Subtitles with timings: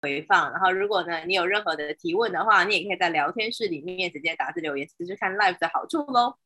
[0.00, 0.50] 回放。
[0.52, 6.36] 然后如果呢你有任何的提问的话，你也可以在聊天室里面直接打字留言，这就是看 live 的好处喽。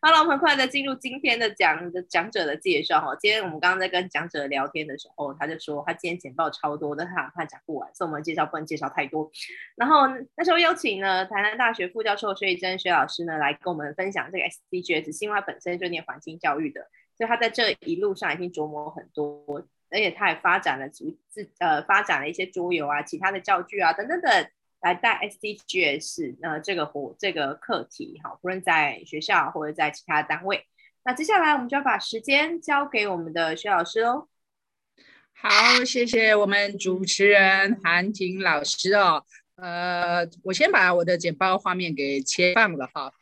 [0.00, 3.14] 好了，我们很快的进入今天的讲的讲者的介绍哈。
[3.20, 9.30] 今天我们刚刚在跟讲者聊天的时候，他就说他今天简报超多的，他怕讲不完，所以我们介绍不能介绍太多。
[9.76, 16.80] 然后那时候邀请呢台南大学副教授薛怡珍薛老师呢来跟我们分享这个 SDGs，因为本身就念环境教育的，
[17.16, 21.16] 所以他在这一路上已经琢磨很多，而且他也发展了自
[21.58, 24.48] 呃发展了一些桌游啊、其他的教具啊等等等。
[24.80, 30.64] 来带 SDGs 呃这个活这个课题好，不论在学校或者在其他单位。
[31.04, 34.28] 那接下来我们就要把时间交给我们的薛老师哦。
[35.32, 35.50] 好，
[35.84, 39.24] 谢谢我们主持人韩婷老师哦。
[39.56, 43.12] 呃，我先把我的简报画面给切放了哈。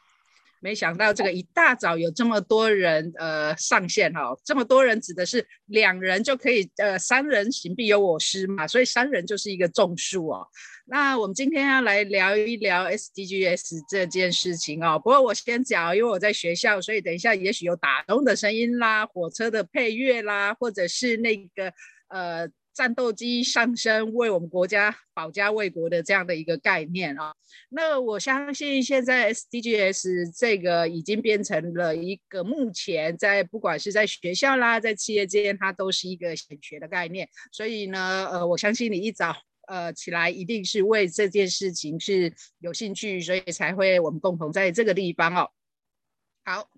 [0.61, 10.47] 没想到这个一大早有这么多人呃上线哈、哦，这么多人指的是两人就可以呃三人行必有我师嘛，所以三人就是一个众数哦。
[10.89, 14.97] 那我们今天要来聊一聊 SDGs 这件事情哦。
[14.99, 21.73] 不过我先讲，因为我在学校，所以等一下也许有打钟的声音啦，火车的配乐啦，或者是那个
[22.09, 27.35] 呃战斗机上升为我们国家保家卫国的这样的一个概念啊、
[27.71, 37.27] 那我相信现在 SDGs 这个已经变成了一个目前在不管是在学校啦，在企业间，它都是一个显学的概念。
[37.51, 39.35] 所以呢，呃，我相信你一早。
[39.69, 45.51] 呃，起来一定是为这件事情是有兴趣，所以才会我们共同在这个地方哦。
[46.45, 46.71] 好，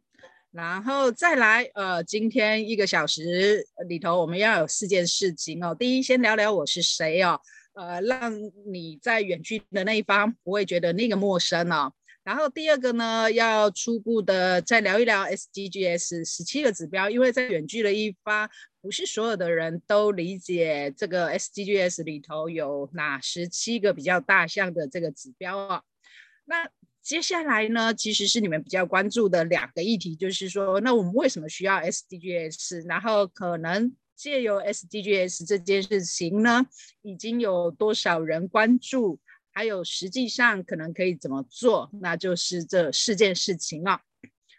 [0.51, 5.75] 然后再来，呃，今天一个小时里头我们要有四件事情哦。
[5.79, 7.41] 第一，先聊聊我是谁哦，
[7.75, 8.33] 呃，让
[8.67, 11.93] 你在远距的那一方不会觉得那个陌生哦。
[12.25, 18.49] 然后第二个呢，要初步的再聊一聊 SDGs 十七个指标，因为在远距的一方。
[18.81, 25.83] 不是所有的人都理解这个 SDGs 里头有哪十七个比较大项的这个指标哦。
[26.45, 26.71] 那
[27.09, 32.87] 接下来呢，其实是你们比较关注的两个议题，就是说，那我们为什么需要 SDGs？
[32.87, 36.67] 然后可能借由 SDGs 这件事情呢，
[37.01, 39.19] 已经有多少人关注？
[39.51, 41.89] 还有实际上可能可以怎么做？
[42.03, 44.03] 那就是这四件事情啊。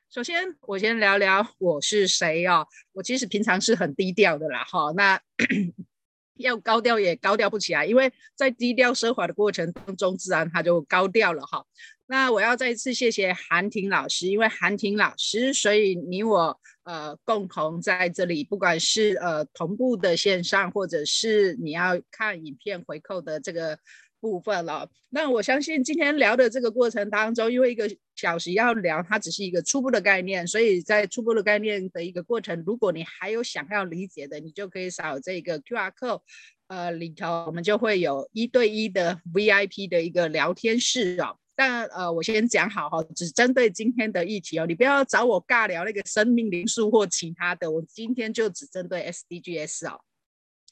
[0.09, 2.66] 首先，我先聊聊我是谁哦。
[2.94, 4.91] 我其实平常是很低调的啦，哈。
[4.96, 5.22] 那
[6.34, 11.63] 要高调也高调不起来，因为在低调奢华的过程当中，自然它就高调了哈。
[12.09, 23.78] 那我要再一次谢谢韩婷老师，因为韩婷老师，所以你我呃共同在这里，不管是呃同步的线上，或者是你要看影片回扣的这个。
[24.22, 36.20] 部分了，那我相信今天聊的这个过程当中，因为一个小时要聊，它只是一个初步的概念，所以在初步的概念的一个过程，如果你还有想要理解的，你就可以扫这个 QR code，
[36.68, 41.38] 呃，里头我们就会有一对一的 VIP 的一个聊天室哦。
[41.59, 50.00] 但呃，我先讲好哈，只针对今天的议题哦，你不要找我尬聊那个生命灵数或其他的，我今天就只针对 SDGs 哦。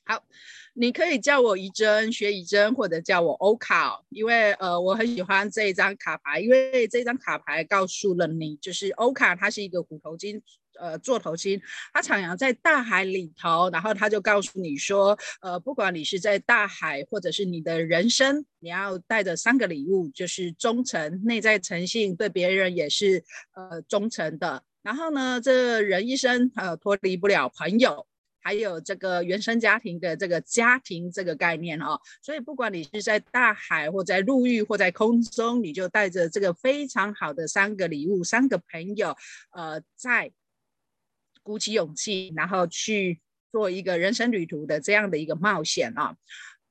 [0.05, 0.23] 好，
[0.75, 10.41] 你可以叫我怡珍，学怡珍，或者叫我欧卡哦，因为呃，我很喜欢这一张卡牌，因为这张卡牌告诉了你，就是欧卡，它是一个虎头金，
[10.79, 11.61] 呃，座头鲸，
[11.93, 23.23] 它徜徉在大海里头，然后它就告诉你说，呃，不管你是在大海，或者是你的人生，你要带着三个礼物，就是忠诚、内在诚信，对别人也是
[23.53, 24.63] 呃忠诚的。
[24.81, 28.05] 然后呢，这人一生呃脱离不了朋友。
[28.39, 39.13] 还有这个原生家庭的这个家庭这个概念哦，所以不管你是在大海或在陆域或在空中，你就带着这个非常好的三个礼物，三个朋友，
[39.51, 40.31] 呃，在
[41.47, 43.21] 鼓起勇气，然后去
[43.53, 46.13] 做一个人生旅途的这样的一个冒险啊。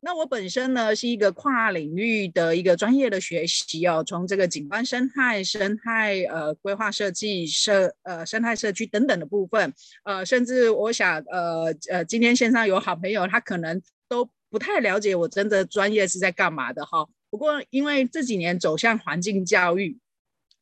[0.01, 9.73] 那我本身呢是一个跨领域的一个专业的学习哦，从这个景观生态、生态呃规划设计、社呃生态社区等等的部分，
[10.05, 17.09] 呃，甚至我想呃呃今天线上有好朋友，他可能都不太了解我真的专业是在干嘛的哈。
[17.31, 19.97] 不过因为这几年走向环境教育。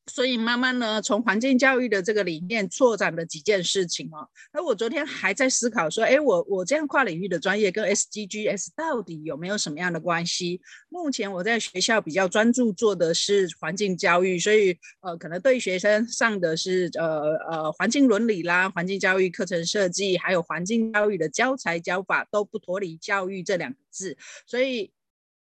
[0.07, 4.29] 所以慢慢呢，从环境教育的这个理念拓展了几件事情哦。
[4.53, 10.61] 那我昨天还在思考说，哎，我我这样跨领域的专业跟 SDGs 到底有没有什么样的关系？
[10.91, 24.17] 目前我在学校比较专注做的是环境教育，所以呃，可能对学生上的是呃呃环境伦理啦、环境教育课程设计，还有环境教育的教材教法都不脱离教育这两个字，
[24.47, 24.91] 所以。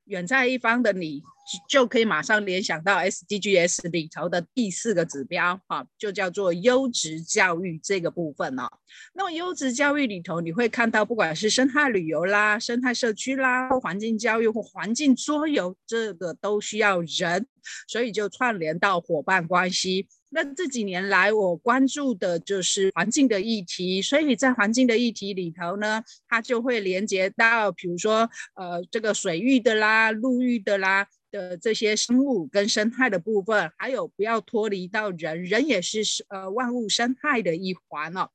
[0.06, 1.22] 远在一方的你
[1.68, 8.68] 就可以马上联想到 SDGs 里头的第四个指标，哈，就叫做优质教育这个部分哦。
[9.14, 17.46] 那么优质教育里头，你会看到不管是生态旅游啦、生态社区啦、或环境教育或环境桌游，这个都需要人，
[17.88, 20.06] 所以就串联到伙伴关系。
[20.34, 38.28] 那这几年来，我关注的就是环境的议题，所以在环境的议题里头呢，它就会连接到，比如说，呃，这个水域的啦、陆域的啦的这些生物跟生态的部分，还有不要脱离到人，人也是呃万物生态的一环哦。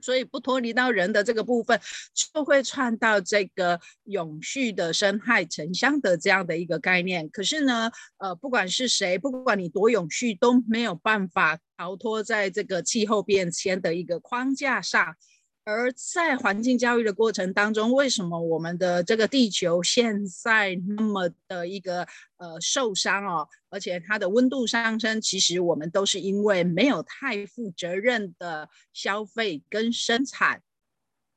[0.00, 1.80] 所以不脱离到人的这个部分，
[2.12, 7.28] 就会串到这个永续的生态城乡的这样的一个概念。
[7.28, 7.88] 可是呢，
[8.18, 15.14] 呃，不管是谁，不管你多永续，都没有办法逃脱在这个气候变迁的一个框架上。
[15.64, 22.06] 而在环境教育的过程当中，为什么我们的这个地球现在那么的一个
[22.38, 23.48] 呃受伤哦？
[23.70, 30.62] 而且它的温度上升，其实我们都是因为没有太负责任的消费跟生产，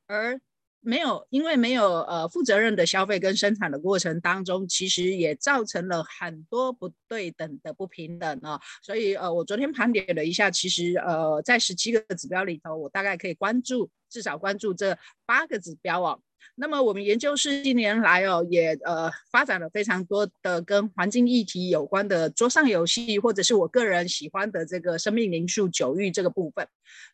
[0.06, 0.40] 而。
[0.86, 8.60] 没有，因为没有呃负责任的消费跟生产的过程当中，其实也造成了很多不对等的不平等啊。
[8.84, 14.96] 所以呃，我昨天盘点了一下，其实呃在十七个指标里头，我大概可以关注至少关注这
[15.26, 16.20] 八个指标哦。
[16.54, 26.66] 那么我们研究室近年来哦，也呃发展了非常多的跟环境议题有关的桌上游戏，或者是我个人喜欢的这个生命灵数九域这个部分。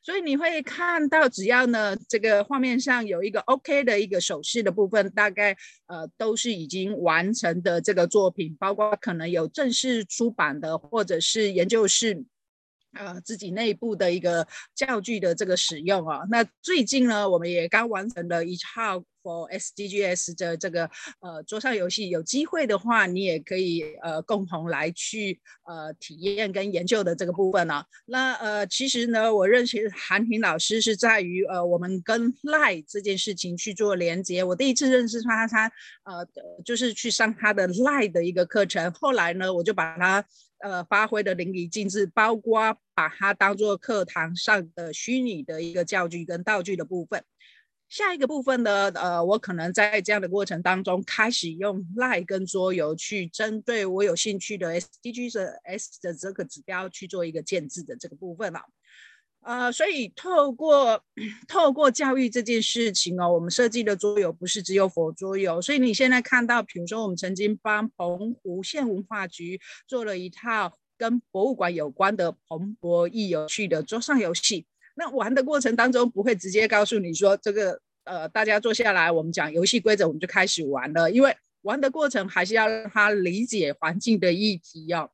[0.02, 5.56] 所以你会看到，只要呢这个画面上有一个 OK 的一个手势的部分，大概
[5.86, 12.24] 呃都是已经完成的这个作品，包括可能有正式出版的，或者是研究室。
[12.94, 20.90] 呃，自己内部的一个教具的这个使用啊，那最近呢，我们也刚完成了一套 for SDGs 的这个
[21.20, 27.86] 呃桌上游戏，有机会的话，你也可以呃共同来去呃体验跟研究的这个部分呢、啊。
[28.04, 34.44] 那呃，其实呢，我认识韩婷老师是在于呃我们跟 Lie 这件事情去做连接。
[34.44, 35.72] 我第一次认识他，他
[36.04, 36.26] 呃
[36.64, 40.22] 就是去上他的 Lie 的一个课程，后来呢，我就把他。
[40.62, 47.22] 呃，发挥的淋漓尽致，包括把它当做课堂上的虚拟的一个教具跟道具的部分。
[47.88, 58.60] 下一个部分呢，呃，我可能在这样的过程当中，开始用赖跟桌游去针对我有兴趣的 S D G 的 S 的这个指标去做一个建制的这个部分了。
[59.44, 61.02] 呃，所以透过
[61.48, 74.66] 透过教育这件事情哦，我们设计的桌游不是只有佛桌游，所以你现在看到，比如说我们曾经帮澎湖县文化局做了一套跟博物馆有关的澎博艺有趣的桌上游戏。
[74.94, 85.10] 那玩的过程当中不会直接告诉你说这个呃，大家坐下来，我们讲游戏规则，我们就开始玩了，因为玩的过程还是要让他理解环境的议题哦。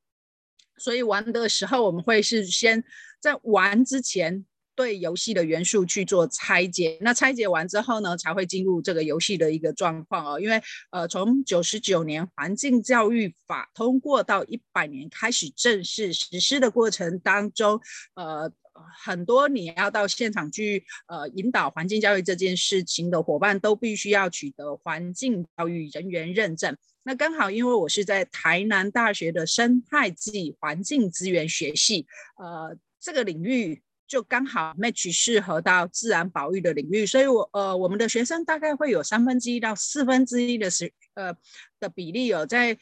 [0.79, 2.83] 所以玩的时候，我们会是先
[3.21, 4.45] 在玩之前
[4.75, 6.99] 对游戏的元素去做拆解。
[7.01, 10.41] 那拆解完之后呢，才会进入这个游戏的一个状况哦。
[10.41, 17.81] 因为呃，从九十九年环境教育法通过到一百年开始正式实施的过程当中，
[18.15, 18.53] 呃，
[19.03, 26.77] 很多你要到现场去呃引导环境教育这件事情的伙伴，都必须要取得环境教育人员认证。
[27.03, 32.07] 那刚好，因为我是在台南大学的生态暨环境资源学系，
[32.37, 41.35] 呃，这个领域就刚好 match 适合到自然保育的领域，所以我呃，我们的学生大概会有三分之一到四分之一的时呃
[41.79, 42.79] 的比例有、哦、在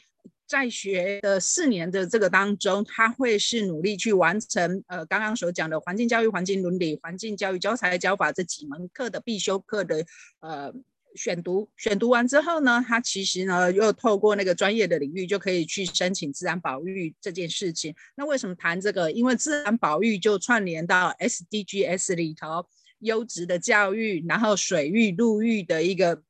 [0.47, 10.05] 在学的四年的这个当中，他会是努力去完成呃刚刚所讲的环境教育、环境伦理、环境教育教材教法这几门课的必修课的
[10.39, 10.73] 呃。
[11.17, 17.93] 选读选读完之后呢，他其实呢又透过那个专业的领域就可以去申请自然保育这件事情。
[18.15, 19.11] 那为什么谈这个？
[19.11, 22.65] 因为自然保育就串联到 SDGs 里头，
[22.99, 26.21] 优质的教育，然后水域、陆域的一个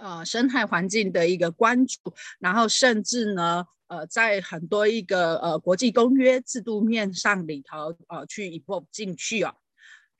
[0.00, 1.98] 呃生态环境的一个关注，
[2.38, 9.54] 然后甚至呢呃在很多一个呃国际公约制度面上里头呃去 involve 进去哦。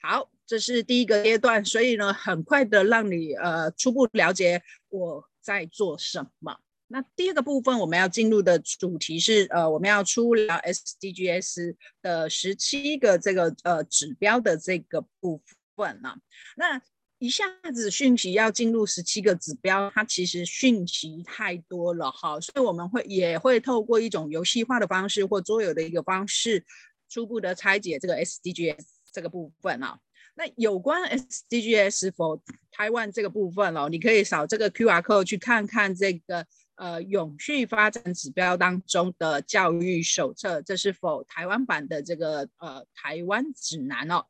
[0.00, 0.28] 好。
[0.52, 6.54] 这是第一个阶段，所以呢，很快的让你呃初步了解我在做什么。
[6.88, 15.40] 那第二个部分，我们要进入的主题是呃，我们要出了 SDGs 的十七个这个呃指标的这个部
[15.74, 16.16] 分呢。
[16.54, 16.82] 那
[17.18, 26.62] 一下子讯息要进入十七个指标，它其实讯息太多了哈，所以我们会也会透过一种游戏化的方式或桌游的一个方式，
[27.08, 29.98] 初步的拆解这个 SDGs 这个部分啊。
[30.34, 36.46] 那有关 SDGs 是否台湾这个部分哦，你可以扫这个 QR code 去看看这个
[36.76, 44.24] 呃永续发展指标当中的教育手册，这是否台湾版的这个呃台湾指南哦。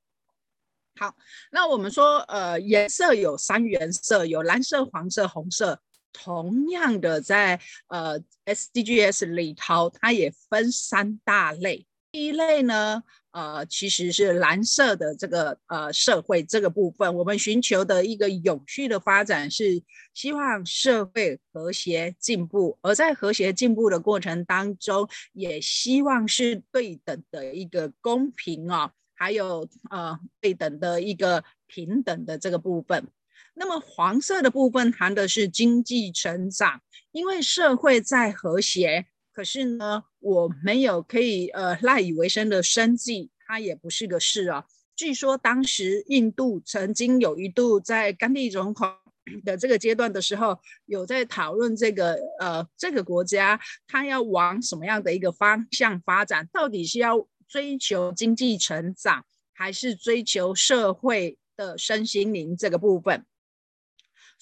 [0.97, 1.17] 好，
[1.51, 5.81] 那我们说呃颜色有三原色，有蓝色、黄色、红色。
[6.15, 11.87] 同样的在，在呃 SDGs 里头，它也分三大类。
[12.11, 13.03] 第一类呢，
[13.33, 19.83] 呃，其实是蓝色的这个呃社会这个部分，我们寻求的一个永续的发展是
[20.15, 33.09] 希望社会和谐进步，而在和谐进步的过程当中，也希望是对等的一个公平、哦，还有呃对等的一个平等的这个部分。
[33.55, 36.81] 那么黄色的部分谈的是经济成长，
[37.13, 44.67] 因为社会在和谐，可是呢，我没有可以呃赖以为生的生计，它也不是个事啊。
[44.95, 48.95] 据说当时印度曾经有一度在甘地总统
[49.43, 53.59] 的这个阶段的时候，有在讨论这个呃这个国家
[53.89, 59.25] 它要往什么样的一个方向发展，到底是要追求经济成长，
[59.55, 63.25] 还是追求社会的身心灵这个部分？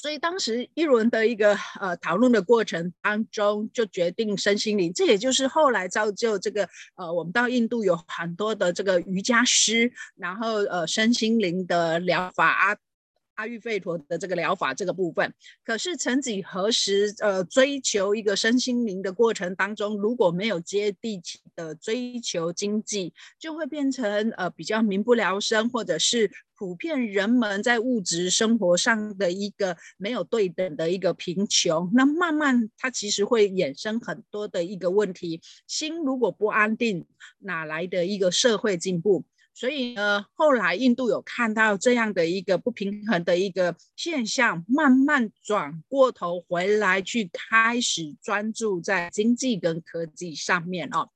[0.00, 6.66] 所以当时一轮的一个呃讨论的过程当中，就决定身心灵，这也就是后来造就这个
[6.96, 12.78] 呃，我们到印度有很多的这个瑜伽师，然后呃身心灵的疗法。
[13.40, 15.32] 阿育吠陀的这个疗法这个部分，
[15.64, 31.90] 可是曾几何时，呃，追求一个身心灵的过程当中，如果没有接地气的追求经济，就会变成呃比较民不聊生，或者是普遍人们在物质生活上的一个没有对等的一个贫穷。
[31.94, 37.06] 那慢慢它其实会衍生很多的一个问题，心如果不安定，
[37.38, 39.24] 哪来的一个社会进步？
[39.60, 51.10] 所以呢，后来印度有看到这样的一个不平衡的一个现象，慢慢转过头回来，去开始专注在经济跟科技上面哦。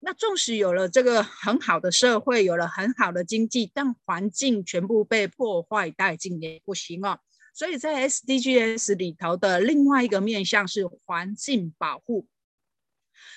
[0.00, 7.18] 那纵使有了这个很好的社会，有了很好的经济，但环境全部被破坏殆尽也不行哦。
[7.52, 12.26] 所以在 SDGs 里头的另外一个面向是环境保护。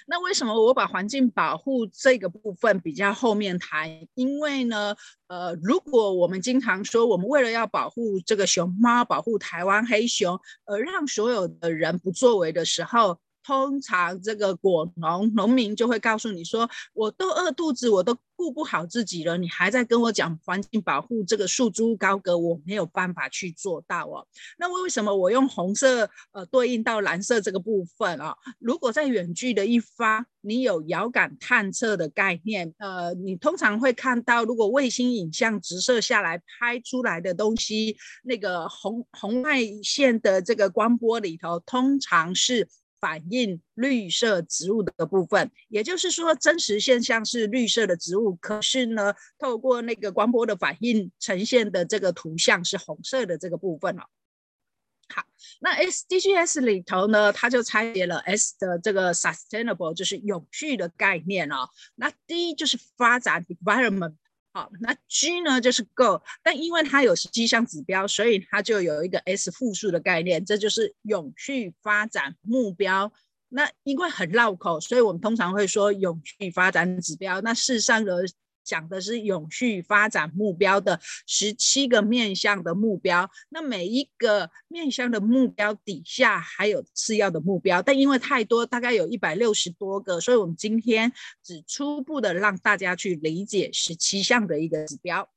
[0.05, 4.07] 那为什么我把环境保护这个部分比较后面谈？
[4.13, 4.95] 因为呢，
[5.27, 24.27] 呃，如果我们经常说我们为了要保护这个熊猫，保护台湾黑熊，而让所有的人不作为的时候，通常这个果农农民就会告诉你说：“我都饿肚子，我都顾不好自己了，你还在跟我讲环境保护这个束之高阁，我没有办法去做到哦。”
[24.59, 28.35] 那为什么我用红色呃对应到蓝色这个部分啊？
[28.59, 42.67] 如果在远距的一方，你有遥感探测的概念，呃，你通常会看到，如果卫星影像直射下来拍出来的东西，那个红红外线的这个光波里头，通常是。
[42.99, 54.03] 反映绿色植物的部分，也就是说，真实现象是绿色的植物，可是呢，透过那个光波的反应呈现的这个图像是红色的这个部分哦。
[55.09, 55.23] 好，
[55.61, 61.69] 那 SDGs 里头呢，它就拆解了 S 的这个 sustainable，就是永续的概念哦。
[61.95, 64.15] 那 D 就是发展 environment。
[64.81, 73.11] 那 G 呢就是 Go，但因为它有十七项指标，所以它就有一个 S 复数的概念，这就是永续发展目标。
[73.49, 77.41] 那因为很绕口，所以我们通常会说永续发展指标。
[77.41, 78.23] 那事实上的？
[78.67, 95.29] 讲的是永续发展目标的十七个面向的目标，那每一个面向的目标底下还有次要的目标，但因为太多，大概有一百六十多个，所以我们今天只初步的让大家去理解十七项的一个指标。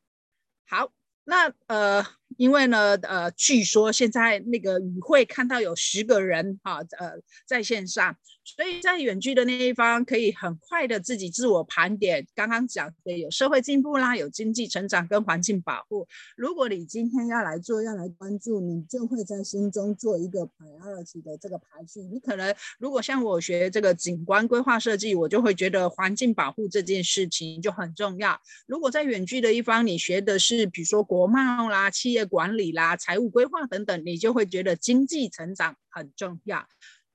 [0.66, 0.92] 好，
[1.24, 2.04] 那呃。
[2.36, 8.16] 因为呢，呃，据说现在那个与会看到有十个人哈，呃，在线上，
[8.56, 12.26] 所以在远距的那一方可以很快的自己自我盘点。
[12.34, 16.06] 刚刚讲的有社会进步啦，有经济成长跟环境保护。
[16.36, 22.00] 如果你今天要来做，要来关注，你就会在心中做一个 priority 的这个排序。
[22.02, 28.40] 你可能如果像我学这个景观规划设计，我就会觉得环境保护这件事情就很重要。
[28.66, 32.20] 如果在远距的一方，你学的是比如说国贸啦、企业。
[32.30, 36.64] 管理啦、财务规划等等，你就会觉得经济成长很重要。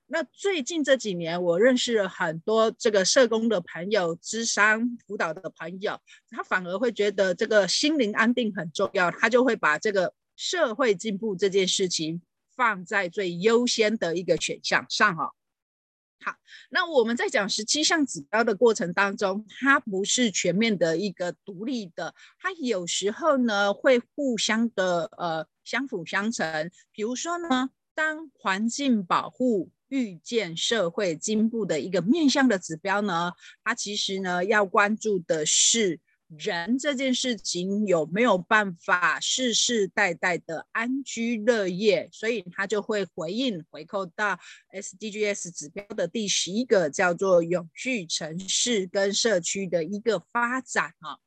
[0.08, 12.22] 那最近这几年，我认识了很多这个社工的朋友、咨商辅导的朋友，他反而会觉得这个心灵安定很重要，他就会把这个社会进步这件事情
[12.54, 15.32] 放在最优先的一个选项上哦。
[16.20, 16.34] 好，
[16.70, 26.70] 那我们在讲十七项指标的过程当中，它不是全面的一个独立的，它有时候呢会互相的呃相辅相成。
[26.92, 36.00] 比如说呢，当环境保护预见社会进步的一个面向的指标呢，它其实呢要关注的是
[36.36, 44.36] 人这件事情有没有办法世世代代的安居乐业，所以它就会回应回扣到
[44.72, 51.18] SDGs 指标的第十一个，叫做永续城市跟社区的一个发展啊。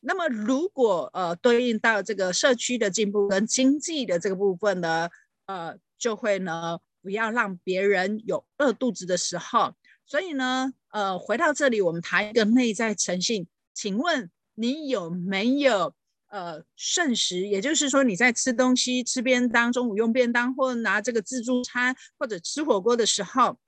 [0.00, 5.08] 那么如果呃对应到这个社区的进步跟经济的这个部分呢，
[5.46, 6.80] 呃就会呢。
[7.02, 9.74] 不要让别人有饿肚子的时候。
[10.06, 13.46] 所以呢，呃，回到这里，我们谈一个内在诚信。
[13.74, 15.94] 请问你有没有
[16.28, 17.40] 呃剩食？
[17.40, 23.58] 也就是说，你在吃东西、吃便当、中午用便当，或拿这个自助餐，或者吃火锅的时候，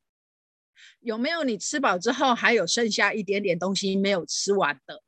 [1.00, 5.02] 有没有你吃饱之后还有剩下一点点东西没有吃完的？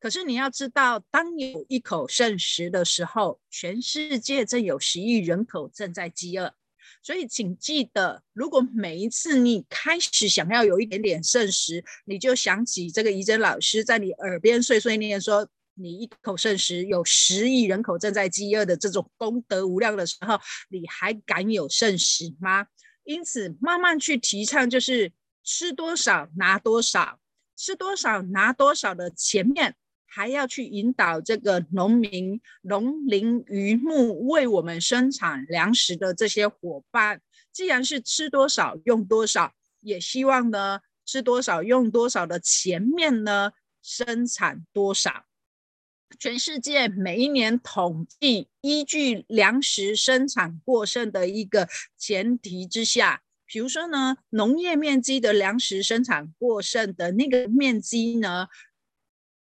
[0.00, 6.54] 可是你要知道，当有一口剩食的时候，全世界正有十亿人口正在饥饿。
[7.04, 15.46] 所以，请记得，如果每一次你开始想要有一点点剩食，你就想起这个怡珍老师在你耳边碎碎念说
[15.76, 22.66] ：“你一口剩食，有十亿人口正在饥饿的这种功德无量的时候，你还敢有剩食吗？”
[23.04, 27.20] 因此，慢慢去提倡，就是吃多少拿多少，
[27.54, 29.76] 吃多少拿多少的前面。
[30.14, 37.20] 还要去引导这个农民、农林渔牧为我们生产粮食的这些伙伴，
[37.52, 43.50] 既然是吃多少用多少，也希望呢吃多少用多少的前面呢
[43.82, 45.24] 生产多少。
[46.20, 51.68] 全世界每一年统计，依据粮食生产过剩的一个
[51.98, 58.46] 前提之下，比如说呢农业面积的粮食生产过剩的那个面积呢。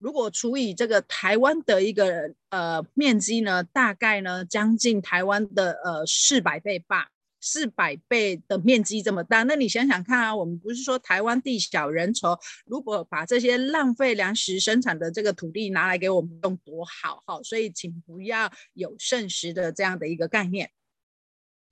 [0.01, 20.71] 如果除以这个台湾的一个呃面积呢，大概呢将近台湾的呃四百倍吧，四百倍的面积这么大，那你想想看啊，我们不是说台湾地小人稠，如果把这些浪费粮食生产的这个土地拿来给我们用多好哈，所以请不要有剩食的这样的一个概念。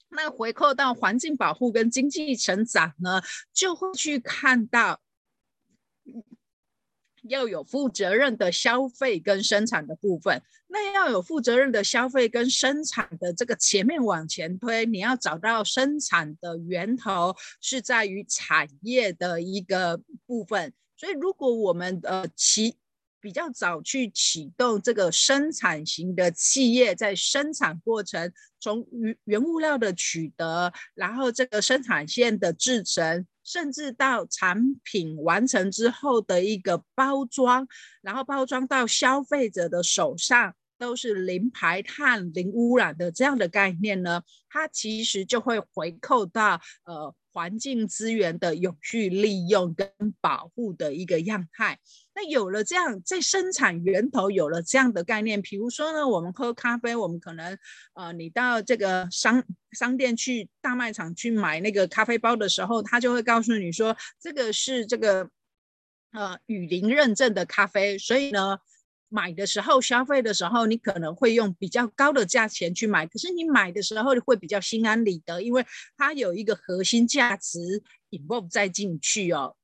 [0.10, 5.02] 那回扣到环境保护跟经济成长呢，就会去看到。
[7.30, 20.74] 要有负责任的消费跟生产的部分，那要有负责任的消费跟生产的这个前面往前推，你要找到生产的源头是在于产业的一个部分。
[20.98, 22.76] 所以，如果我们呃其
[23.22, 33.26] 比较早去启动这个生产型的企业，在生产过程从原原物料的取得，然后这个生产线的制成。
[33.42, 37.68] 甚至到产品完成之后的一个包装，
[38.04, 47.16] 然后包装到消费者的手上，都是零排碳、零污染的这样的概念呢，它其实就会回扣到呃。
[47.32, 49.88] 环境资源的永续利用跟
[50.20, 51.78] 保护的一个样态，
[52.22, 57.58] 那有了这样，在生产源头有了这样的概念，比如说呢，我们喝咖啡，我们可能
[57.94, 65.30] 呃，你到这个商商店去大卖场去买那个咖啡包的时候，他就会告诉你说，这个是这个
[66.12, 68.60] 呃雨林认证的咖啡，所以呢。
[69.12, 75.66] 买的时候，消费的时候，你可能会用比较高的价钱去买，可是你买的时候会比较心安理得，因为
[75.98, 79.56] 它有一个核心价值 involve 再进去哦。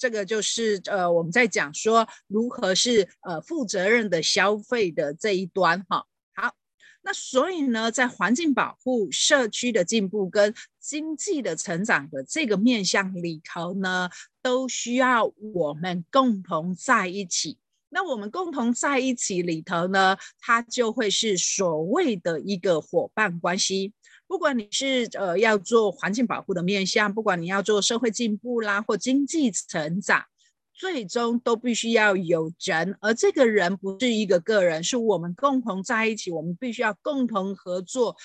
[0.00, 6.06] 这个就是呃我们在讲说如何是呃负责任的消费的这一端哈。
[6.34, 6.54] 好，
[7.02, 14.08] 那所以呢，在环境保护、社区的进步跟经济的成长的这个面向里头呢，
[14.40, 17.58] 都需要我们共同在一起。
[17.90, 23.92] 那我们共同在一起里头呢，它就会是所谓的一个伙伴关系。
[24.30, 30.24] 不管你是呃要做环境保护的面向，不管你要做社会进步啦或经济成长，
[30.72, 38.16] 最终都必须要有人，而这个人不是一个个人，是我们共同在一起，我们必须要共同合作，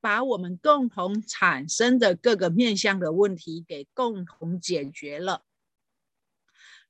[0.00, 5.42] 把我们共同产生的各个面向的问题给共同解决了。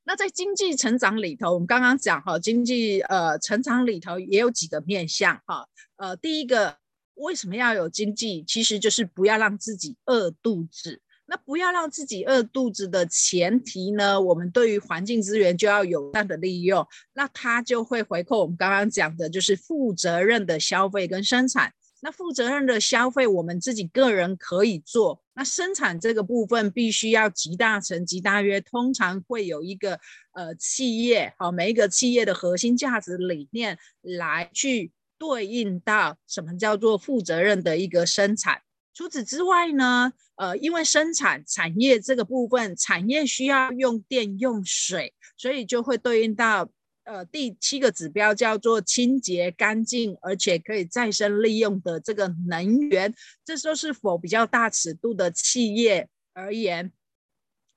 [0.03, 6.77] 那在经济成长里头，我们刚刚讲哈，经济呃成长里头也有几个面向哈，呃，第一个
[7.19, 8.43] 为什么要有经济？
[8.47, 11.01] 其实就是不要让自己饿肚子。
[11.31, 21.71] 那不要让自己饿肚子的前提呢，我们对于环境资源就要有这样的利用，那它就会回扣我们刚刚讲的，就是负责任的消费跟生产。
[22.01, 25.21] 那负责任的消费，我们自己个人可以做。
[25.35, 29.99] 那生产这个部分，必须要集大成、集大约，通常会有一个
[30.31, 38.61] 呃企业，好，每一个企业的核心价值理念来去对应到什么叫做负责任的一个生产。
[38.93, 46.69] 除此之外呢，呃，因为生产产业这个部分，产业需要用电用水，所以就会对应到
[47.03, 53.13] 呃第七个指标叫做清洁干净，而且可以再生利用的这个能源。
[53.45, 56.91] 这都是否比较大尺度的企业而言。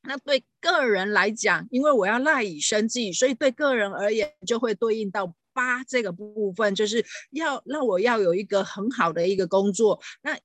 [0.02, 10.00] 那对个人来讲，因为我要赖以生计，所以对个人而言就会对应到八这个部分，就是要让我要有一个很好的一个工作。
[10.22, 10.38] 那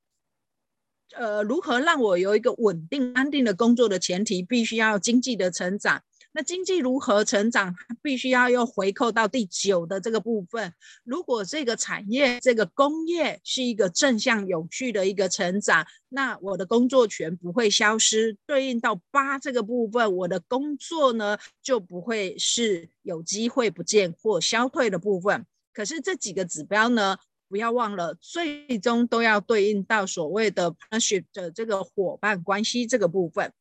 [1.15, 6.03] 呃，如何让我有一个稳定安定的工作的前提，必须要经济的成长。
[6.33, 10.73] 那经济如何成长，必须要又回扣到第九的这个部分。
[11.03, 18.37] 如果这个产业、这个工业是一个正向有序的一个成长，那我的工作权不会消失。
[18.45, 25.45] 对应到八这个部分，我的工作呢就不会是有机会不见或消退的部分。
[25.73, 27.17] 可是这几个指标呢，
[27.49, 33.51] 不要忘了，最终都要对应到所谓的 partnership 的这个伙伴关系这个部分。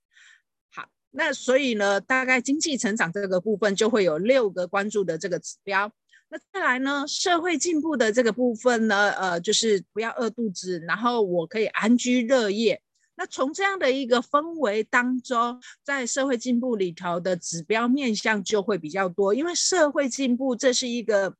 [1.17, 5.91] 那所以呢，大概经济成长这个部分就会有六个关注的这个指标。
[6.29, 12.81] 那再来呢，社会进步的这个部分呢，呃，就是不要饿肚子，然后我可以安居乐业。
[13.17, 21.35] 那从这样的一个氛围当中，在社会进步里头的指标面向就会比较多，因为社会进步这是一个。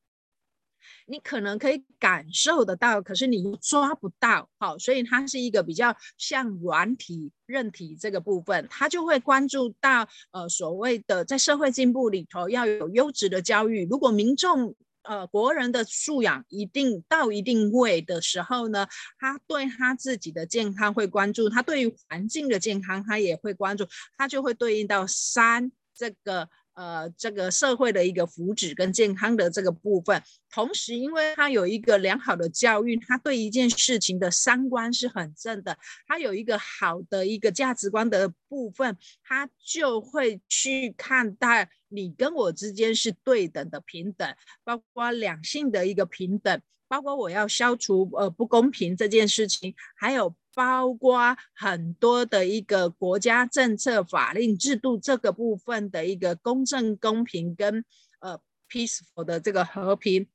[1.09, 13.87] 你可能可以感受得到，可是你抓不到，好，所以它是一个比较像软体、韧体这个部分，它就会关注到呃所谓的在社会进步里头要有优质的教育。
[13.87, 18.89] 如果民众呃国人的素养一定到一定位的时候呢，
[19.21, 23.87] 他对他自己的健康会关注，他对于环境的健康他也会关注，
[24.19, 26.49] 他就会对应到三这个。
[26.77, 50.37] 呃，这个社会的一个福祉跟健康的这个部分，同时，因为他有一个良好的教育，他对一件事情的三观是很正的，他有一个好的一个价值观的部分，他就会去看待你跟我之间是对等的平等，包括两性的一个平等，包括我要消除呃不公平这件事情，还有。
[50.57, 57.85] 包括很多的一个国家政策、法令制度这个部分的一个公正、公平跟
[58.21, 60.27] 呃 peaceful 的这个和平。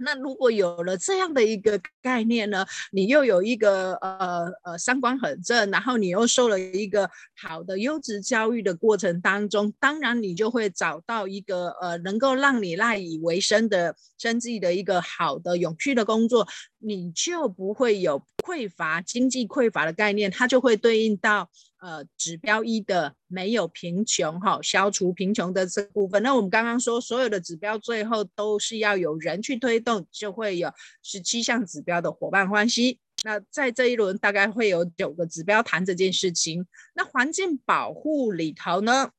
[0.00, 7.08] 那如果有了这样的一个概念呢，你又有一个呃呃三观很正，然后你又受了一个
[7.40, 16.46] 好的优质教育的过程当中，当然你就会找到一个呃能够让你赖以为生的生计的一个好的永续的工作，
[16.78, 21.48] 你就不会有匮乏经济匮乏的概念，它就会对应到。
[21.80, 26.22] 呃，指标一的没有贫穷哈，消除贫穷的这部分。
[26.22, 32.98] 那我们刚刚说，所有的指标最后都是要有人去推动，就会有十七项指标的伙伴关系。
[33.24, 36.66] 那在这一轮大概会有九个指标谈这件事情。
[36.94, 39.10] 那环境保护里头呢？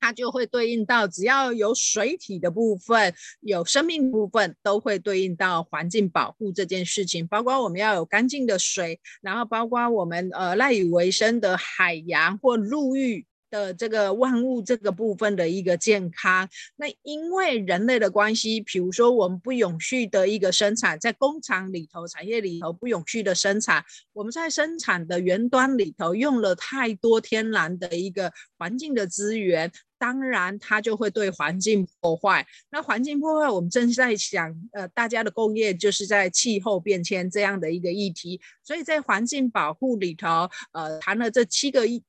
[0.00, 7.26] 它就会对应到，只要有水体的部分，有生命部分，都会对应到环境保护这件事情。
[7.26, 16.48] 包括我们要有干净的水，然后包括我们呃赖以为生的海洋或陆域的这个万物这个部分的一个健康。
[16.76, 29.72] 那因为人类的关系，比如说我们不永续的一个生产，在工厂里头、产业里头不永续的生产，我们在生产的源端里头用了太多天然的一个环境的资源。
[29.98, 32.46] 当然，它就会对环境破坏。
[32.70, 38.40] 那环境破坏，我们正在想，呃，大家的共业就是在气候变迁这样的一个议题。
[38.62, 42.02] 所以在环境保护里头，呃，谈了这七个一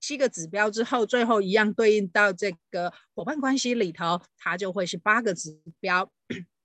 [0.00, 6.10] 七个指标之后，最后一样对应到这个伙伴关系里头，它就会是八个指标。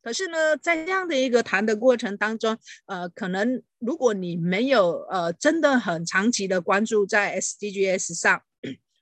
[0.02, 8.42] 可是呢，在这样的一个谈的过程当中，呃，可能如果你没有呃真的很长期的关注在 SDGs 上。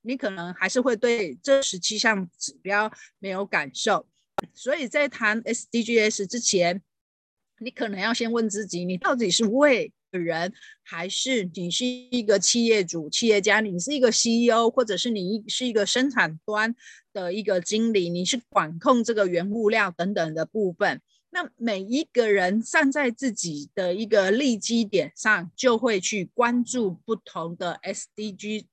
[0.03, 4.05] 你可能还是会对这十七项指标没有感受，
[4.53, 6.81] 所以在谈 SDGs 之前，
[7.59, 13.61] 你可能要先问自己：你到底是为人，还是你是一个企业主、企业家？
[13.61, 16.75] 你是一个 CEO，或者是你是一个生产端
[17.13, 18.09] 的一个经理？
[18.09, 21.01] 你是管控这个原物料等等的部分？
[21.29, 28.65] 那每一个人站在自己的一个利基点上，就会去关注不同的 SDG。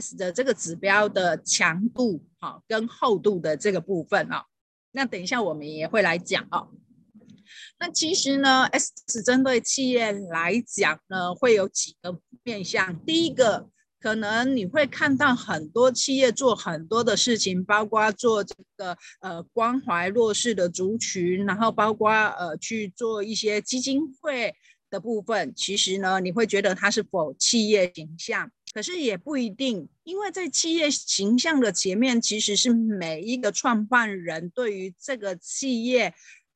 [0.00, 4.44] S 的这个指标的强度，好，跟厚度的这个部分啊，
[4.92, 6.68] 那等一下我们也会来讲啊。
[7.78, 12.98] 那其实呢，S 针对企业来讲呢，会有几个面向。
[13.04, 24.54] 第一个，可能你会看到很多企业做很多的事情，包括做这个呃关怀弱势的族群，然后包括呃去做一些基金会。
[24.88, 28.48] 的部分，其实呢，你会觉得它是否企业形象？
[28.76, 36.12] 可是也不一定，因为在企业形象的前面，其实是每一个创办人对于这个企业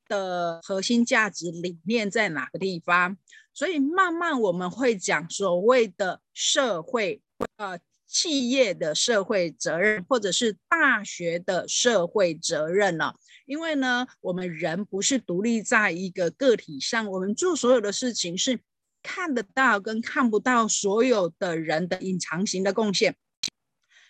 [0.07, 3.17] 的核心价值理念在哪个地方。
[3.55, 7.23] 所以慢慢我们会讲所谓的社会，
[7.57, 13.15] 呃，企业的社会责任，或者是大学的社会责任了。
[13.47, 18.59] 因为呢，我们人不是独立在一个个体上，我们做所有的事情是。
[19.03, 23.15] 看得到跟看不到所有的人的隐藏型的贡献，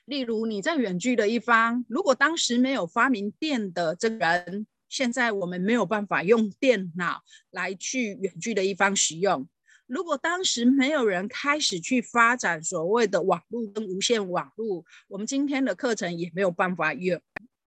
[0.06, 9.47] 例如你在远距的一方，如果当时没有发明电的这个人，现在我们没有办法用电脑来去远距的一方使用。
[9.88, 17.21] 如果当时没有人开始去发展所谓的网络跟无线网络，我们今天的课程也没有办法用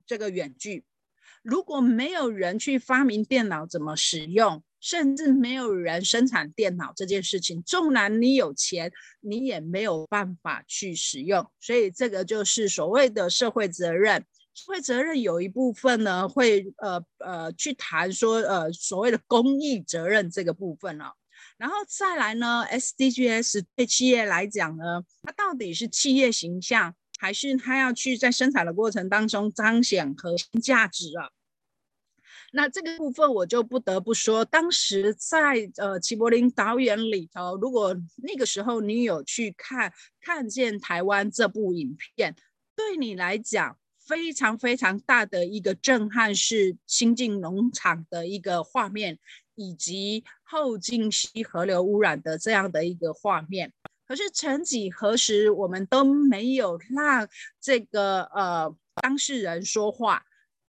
[0.05, 0.85] 这个远距。
[1.41, 8.91] 如果没有人去发明电脑怎么使用，甚至没有人生产电脑这件事情，纵然你有钱，
[9.21, 11.47] 你也没有办法去使用。
[11.59, 14.25] 所以这个就是所谓的社会责任。
[14.53, 21.05] 社会责任有一部分呢，会呃呃去谈说呃所谓的公益责任这个部分哦。
[21.57, 31.29] 然后再来呢，SDGs 对企业来讲呢，它到底是企业形象，还是它要去在生产的过程当中彰显核心价值啊？
[32.53, 42.35] 那这个部分我就不得不说，当时在呃齐柏林导演里头，如果那个时候你有去看看见台湾这部影片，
[42.75, 49.17] 对你来讲非常非常大的一个震撼是新进农场的一个画面，
[49.55, 53.71] 以及后进溪河流污染的这样的一个画面。
[54.05, 57.29] 可是曾几何时，我们都没有让
[57.61, 60.25] 这个呃当事人说话。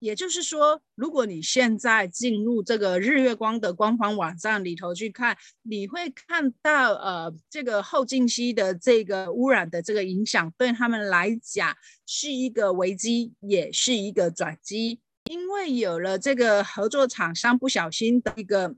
[0.03, 14.99] 也就是说，如果你现在进入这个日月光的官方网站里头去看，你会看到，呃，这个后劲溪的这个污染的这个影响，对他们来讲是一个危机，也是一个转机，
[15.31, 18.75] 因为有了这个合作厂商不小心的一个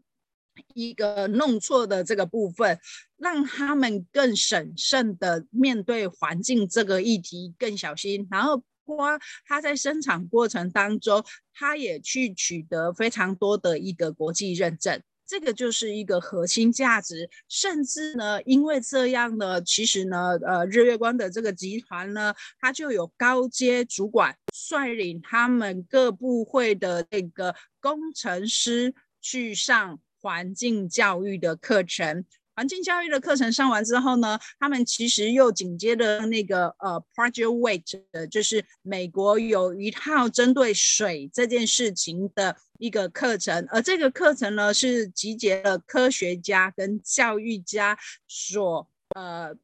[0.74, 2.78] 一个弄错的这个部分，
[3.16, 8.62] 让他们更审慎的面对环境这个议题，更小心，然后。
[8.85, 17.29] 光他在生产过程当中，他也去取得非常多的一个国际认证，这个就是一个核心价值。
[17.49, 32.25] 甚至呢，因为这样呢，其实呢，呃，日月光的这个集团呢，他就有高阶主管率领他们各部会的这个工程师去上环境教育的课程。
[32.54, 49.54] 环境教育的课程上完之后呢，他们其实又紧接着那个呃，Project w e i g h t 就是美国有一套针对水这件事情的一个课程，而这个课程呢是集结了科学家跟教育家所呃。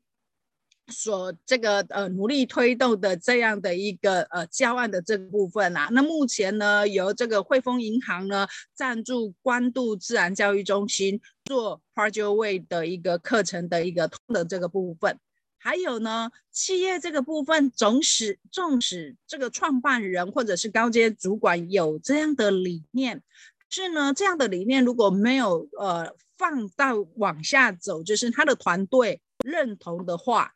[0.90, 15.18] 所这个呃努力推动的这样的一个呃教案的这个部分啊，那目前呢由这个汇丰银行呢赞助关渡自然教育中心做 Project Way 的一个课程的一个通的这个部分，
[15.58, 23.22] 还有呢企业这个部分，总使纵使这个创办人或者是高阶主管有这样的理念，
[23.68, 30.54] 是呢这样的理念如果没有呃放到往下走，就是他的团队认同的话。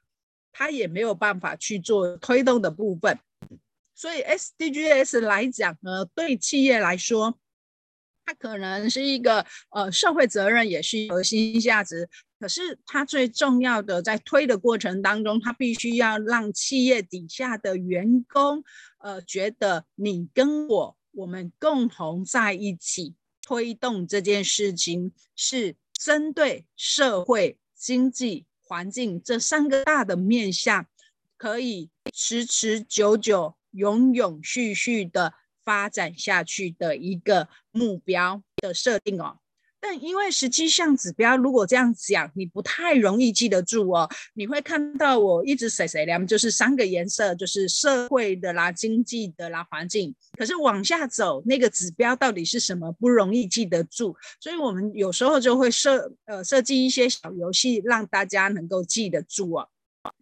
[0.56, 3.18] 他也没有办法去做推动的部分，
[3.92, 7.36] 所以 SDGs 来讲呢，对企业来说，
[8.24, 12.08] 它可能是一个呃社会责任，也是核心价值。
[12.38, 18.62] 可是它最重要的，在推的过程当中，它必须要让企业底下的员工
[18.98, 28.46] 呃觉得你跟我，我们共同在一起推动这件事情，是针对社会经济。
[28.64, 30.87] 环境这三个大的面向，
[31.37, 39.38] 可以持持久久、永永续续的发展下去的一个目标的设定哦。
[39.86, 44.08] 但因为十七项指标，如果这样讲，你不太容易记得住哦。
[44.32, 50.14] 你会看到我一直写写两，就是三个颜色，就是社会的啦、经济的啦、环境。
[50.38, 54.16] 可是往下走，那个指标到底是什么，不容易记得住。
[54.40, 59.68] 所以我们有时候就会设呃设计一些小游戏，让大家能够记得住哦。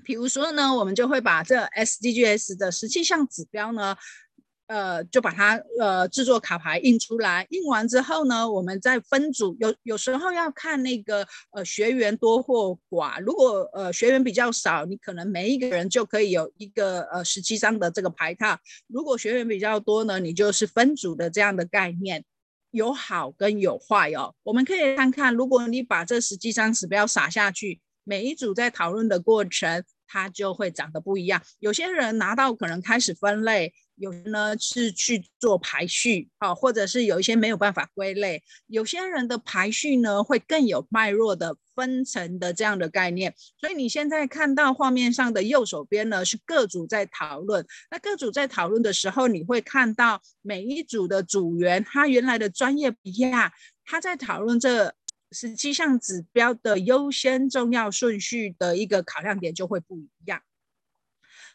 [0.04, 3.96] 比如说呢，我们就会把这 SDGs 的十七项指标呢。
[4.72, 9.54] 呃，就把它呃制作卡牌印出来，印完之后呢，我们再分组。
[9.60, 18.58] 有有时候要看那个呃学员多或寡，如果呃学员比较少，你可能每一个人就可以有一个呃十七张的这个牌套。
[18.86, 22.24] 如果学员比较多呢，你就是分组的这样的概念。
[22.70, 24.34] 有好跟有坏哦。
[24.42, 31.42] 我们可以看看，如果你把这十七张指标撒下去，每一组在讨论的过程，它就会长得不一样。
[31.58, 33.74] 有些人拿到可能开始分类。
[33.96, 38.42] 有呢是去做排序，啊，或者是有一些没有办法归类。
[38.66, 43.34] 有些人的排序呢会更有脉络的分层的这样的概念。
[43.58, 47.64] 所以你现在看到画面上的右手边呢是各组在讨论。
[47.90, 53.52] 那各组在讨论的时候，你会看到每一组的组员他原来的专业不一样，
[53.84, 54.94] 他在讨论这
[55.30, 60.42] 十七项指标的优先重要顺序的一个考量点就会不一样。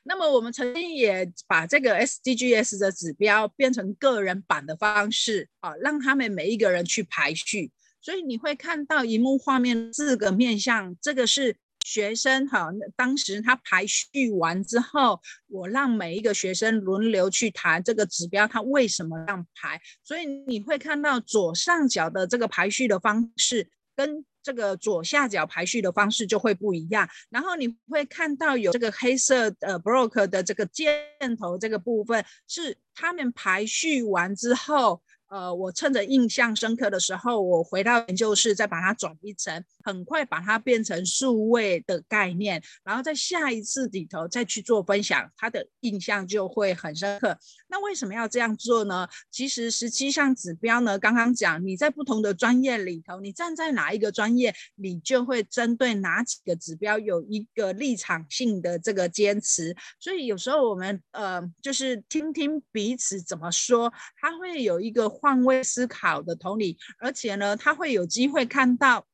[0.07, 7.71] 那么我们曾经也把这个 SDGs 的指标变成个人版的方式啊，让他们每一个人去排序。
[8.01, 19.81] 所以你会看到荧幕画面四个面向，这个是学生哈，当时他排序完之后，我让每一个学生轮流去谈这个指标，他为什么让排。
[20.03, 24.25] 所以你会看到左上角的这个排序的方式跟。
[24.47, 30.95] 这个左下角排序的方式就会不一样，然后你会看到有这个黑色呃 block 的这个箭
[31.37, 35.01] 头这个部分，是他们排序完之后。
[35.29, 47.37] 呃，我趁着印象深刻的时候，我回到研究室，再把它转一层，很快把它变成数位的概念，然后在下一次里头再去做分享，他的印象就会很深刻。
[47.67, 49.05] 那为什么要这样做呢？
[49.29, 59.75] 其实十七项指标呢，刚刚讲你在不同的专业里头，你站在哪一个专业，你就会针对哪几个指标有一个立场性的这个坚持。
[59.99, 65.16] 所以有时候我们呃，就是听听彼此怎么说，他会有一个。
[65.19, 69.05] 换位思考的同理，而且呢，他会有机会看到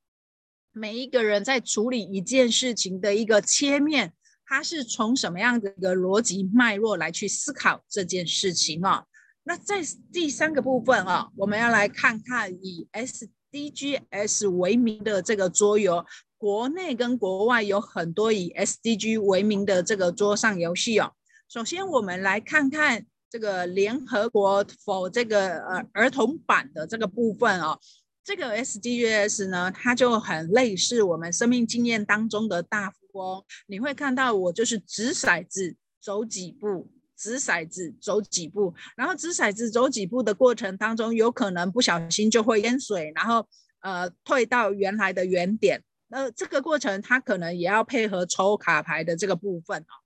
[0.72, 4.13] 每一个人在处理一件事情的一个切面，
[4.46, 9.06] 他是从什么样的一个逻辑脉络来去思考这件事情哦。
[9.44, 16.06] 那在第三个部分啊，我们要来看看以 SDGs 为名的这个桌游，
[16.38, 21.13] 国内跟国外有很多以 SDG 为名的这个桌上游戏哦。
[21.48, 23.06] 首先，我们来看看。
[23.34, 27.80] 这个联合国 for 这个呃儿童版的这个部分哦，
[28.24, 33.43] 这个 SDGs 呢，它就很类似我们生命经验当中的大富翁。
[33.65, 43.48] 你会看到我就是掷骰子走几步，掷骰子走几步，然后掷骰子走几步的过程当中，有可能不小心就会淹水，然后
[43.80, 45.84] 呃退到原来的原点。
[46.08, 50.04] 那这个过程它可能也要配合抽卡牌的这个部分哦。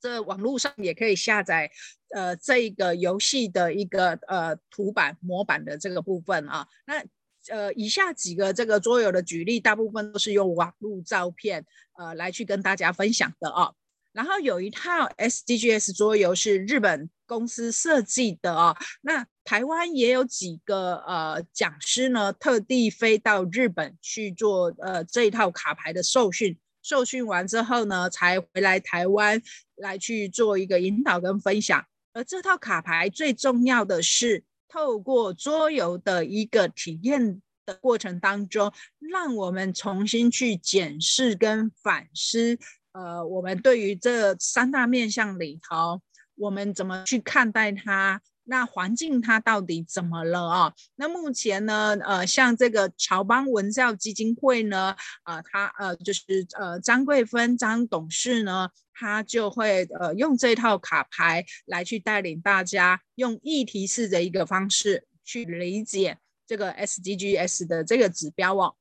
[0.00, 1.70] 这网络上也可以下载，
[2.14, 6.66] 呃，这个游戏的一个呃图版模板的这个部分啊。
[6.86, 7.04] 那
[7.48, 11.66] 呃，以下几个这个桌游的举例，大部分都是用网络照片
[11.98, 13.72] 呃来去跟大家分享的啊。
[14.12, 18.76] 然后有一套 SDGs 桌游是日本公司设计的啊。
[19.02, 26.56] 那台湾也有几个呃讲师呢，特地飞到日本去做呃这一套卡牌的受训。
[26.80, 29.42] 受训完之后呢，才回来台湾
[29.74, 31.84] 来去做一个引导跟分享。
[32.14, 42.56] 而这套卡牌最重要的是，透过桌游的一个体验的过程当中，让我们重新去检视跟反思。
[42.92, 46.00] 呃，我们对于这三大面向里头，
[46.36, 48.22] 我们怎么去看待它？
[48.46, 50.74] 那环境它到底怎么了啊？
[50.96, 68.74] 那目前呢，呃，像这个乔邦文教基金会呢，啊、呃，他呃就是呃张桂芬张董事呢，他就会呃用这套卡牌来去带领大家用议题式的一个方式去理解这个 SDGs 的这个指标哦。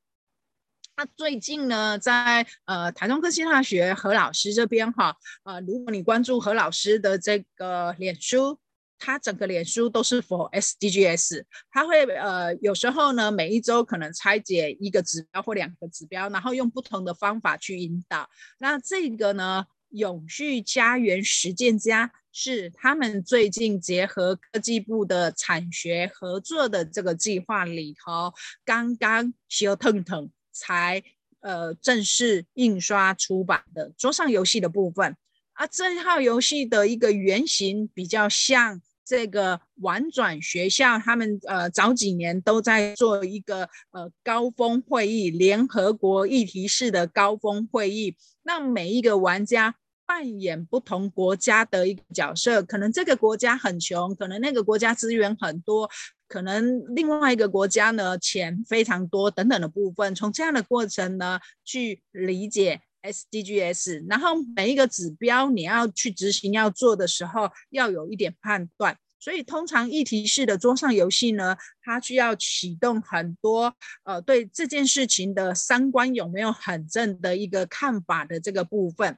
[0.98, 8.60] 那最近呢，在呃台中科技大学何老师这边哈，呃，如果你关注何老师的这个脸书。
[9.00, 18.30] 他整个脸书都是 for SDGs，他会呃有时候呢，每一周可能拆解一个指标或两个指标，然后用不同的方法去引导。
[18.60, 31.04] 那这个呢，永续家园实践家是他们最近结合科技部的产学合作的这个计划里头，刚刚修腾腾才
[31.42, 35.16] 呃正式印刷出版的桌上游戏的部分。
[35.54, 38.82] 啊，这套游戏的一个原型比较像。
[39.06, 49.76] 这个玩转学校，他们呃早几年都在做一个呃高峰会议，联合国议题式的高峰会议，让每一个玩家
[50.06, 55.90] 扮演不同国家的一个角色，可能这个国家很穷，可能那个国家资源很多，
[56.30, 68.98] 可能另外一个国家呢钱非常多等等的部分，从这样的过程呢去理解 SDGs，然后每一个指标你要去执行要做的时候，要有一点判断。
[69.20, 73.74] 所以通常议题式的桌上游戏呢，它需要启动很多
[74.04, 79.18] 呃对这件事情的三观有没有很正的一个看法的这个部分，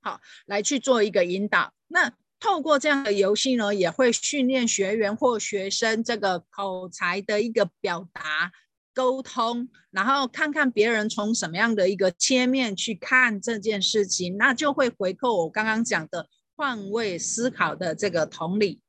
[0.00, 1.72] 好，来去做一个引导。
[1.88, 8.52] 那透过这样的游戏呢，也会训练学员或学生这个口才的一个表达
[8.96, 16.26] 沟通，然后看看别人从什么样的一个切面去看这件事情，那就会回扣我刚刚讲的
[16.56, 18.80] 换位思考的这个同理。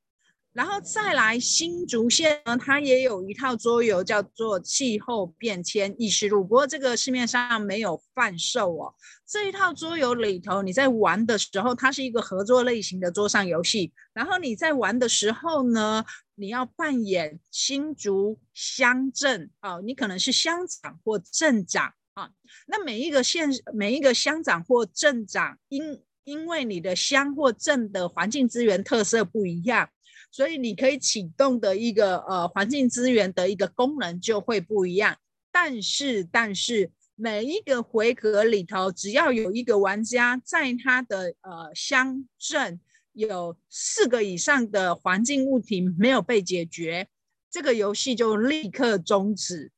[0.58, 8.92] 然后再来新竹县呢，它也有一套桌游叫做《气候变迁意识录》，不过这个市面上没有贩售哦。
[9.24, 13.94] 这一套桌游里头，你在玩的时候，它是一个合作类型的桌上游戏。
[14.14, 16.04] 然后你在玩的时候呢，
[16.34, 22.32] 你要扮演新竹乡镇啊，你可能是乡长或镇长啊。
[22.66, 29.88] 那每一个县、每一个乡长或镇长，因因为你的乡或镇的环境资源特色不一样。
[30.30, 35.18] 所以你可以启动的一个呃环境资源的一个功能就会不一样，
[35.52, 42.80] 但是但是每一个回合里头，只要有一个玩家在他的呃乡镇
[43.14, 47.08] 有四个以上的环境物体没有被解决，
[47.50, 49.72] 这个游戏就立刻终止。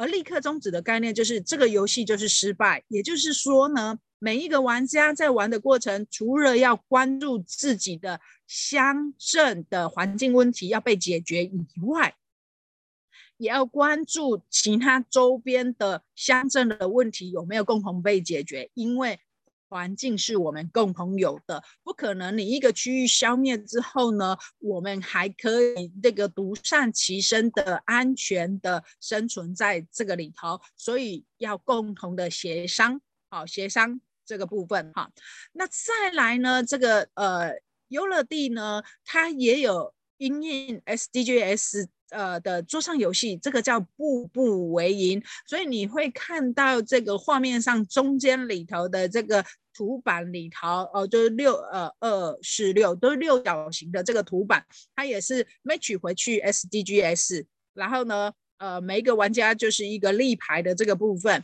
[0.00, 3.98] 而立刻终止的概念就是这个游戏就是失败，也就是说呢。
[4.22, 12.14] 每一个玩家在玩的过程，除了要关注自己的乡镇的环境问题要被解决以外，
[13.38, 18.70] 也要关注其他周边的乡镇的问题有没有共同被解决。
[18.74, 19.18] 因为
[19.70, 30.60] 环境是我们共同有的，不可能你一个区域消灭之后呢，我们还可以这个独善其身的安全的生存在这个里头。
[30.76, 33.00] 所以要共同的协商，
[33.30, 34.00] 好协商。
[34.26, 35.10] 这个部分哈，
[35.50, 36.62] 那再来呢？
[36.62, 37.50] 这个呃，
[37.88, 49.42] 优乐地呢，它也有因应 SDGs 呃的桌上游戏，这个叫步步为营，所以你会看到这个画面上中间里头的这个
[49.72, 54.62] 图板里头，哦、呃，就是六呃二四六都是六角形的这个图板，
[54.94, 61.42] 它也是 match 回去 SDGs，然后呢，呃，每一个玩家就是一个立牌的这个部分。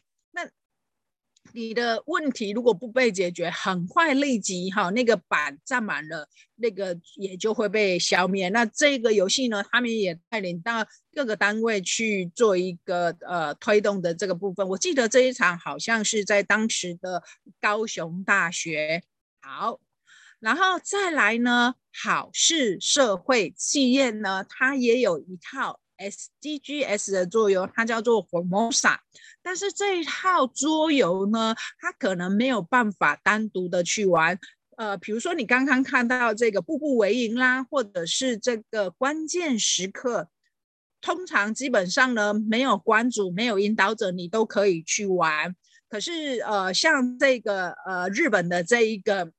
[1.53, 8.49] 你的问题如果不被解决，很快立即哈那个板占满了，那个也就会被消灭。
[8.51, 14.69] 那这个游戏呢，他们也带领到各个单位去做一个呃推动的这个部分。
[14.69, 17.23] 我记得这一场好像是在当时的
[17.61, 19.03] 高雄大学。
[19.41, 19.81] 好，
[20.41, 25.81] 然后再来呢，好事社会企业呢，它也有一套。
[25.99, 28.99] SDGs 的桌游，它叫做 Formosa，
[29.43, 34.39] 但是这一套桌游呢，它可能没有办法单独的去玩。
[34.77, 40.29] 呃，比如说你刚刚看到这个步步为营啦，或者是这个关键时刻，
[41.01, 45.57] 通常基本上呢，没有关主，没有引导者，你都可以去玩。
[45.89, 49.33] 可是呃，像这个呃日本的这一个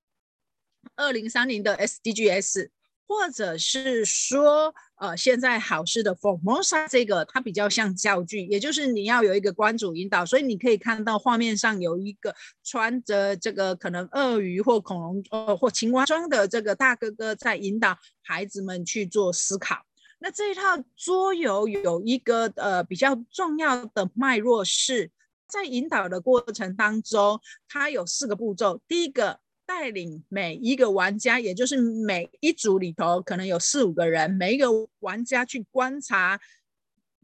[0.95, 2.69] 二零三零的 SDGs。
[3.07, 12.35] 或者是说，呃，现在好事的 Formosa 这个它比较像教具，也就是你要有一个关主引导，所以你可以看到画面上有一个
[12.65, 19.77] 穿着这个可能鳄鱼或恐龙呃或青蛙装的这个大哥哥在引导孩子们去做思考。
[20.19, 25.11] 那这一套桌游有一个呃比较重要的脉络是
[25.47, 27.39] 在引导的过程当中，
[27.69, 29.39] 它有四个步骤，第一个。
[29.67, 34.67] 带领每一个玩家，也就是每一组里头可能有四五个人，每一个
[34.99, 36.39] 玩家去观察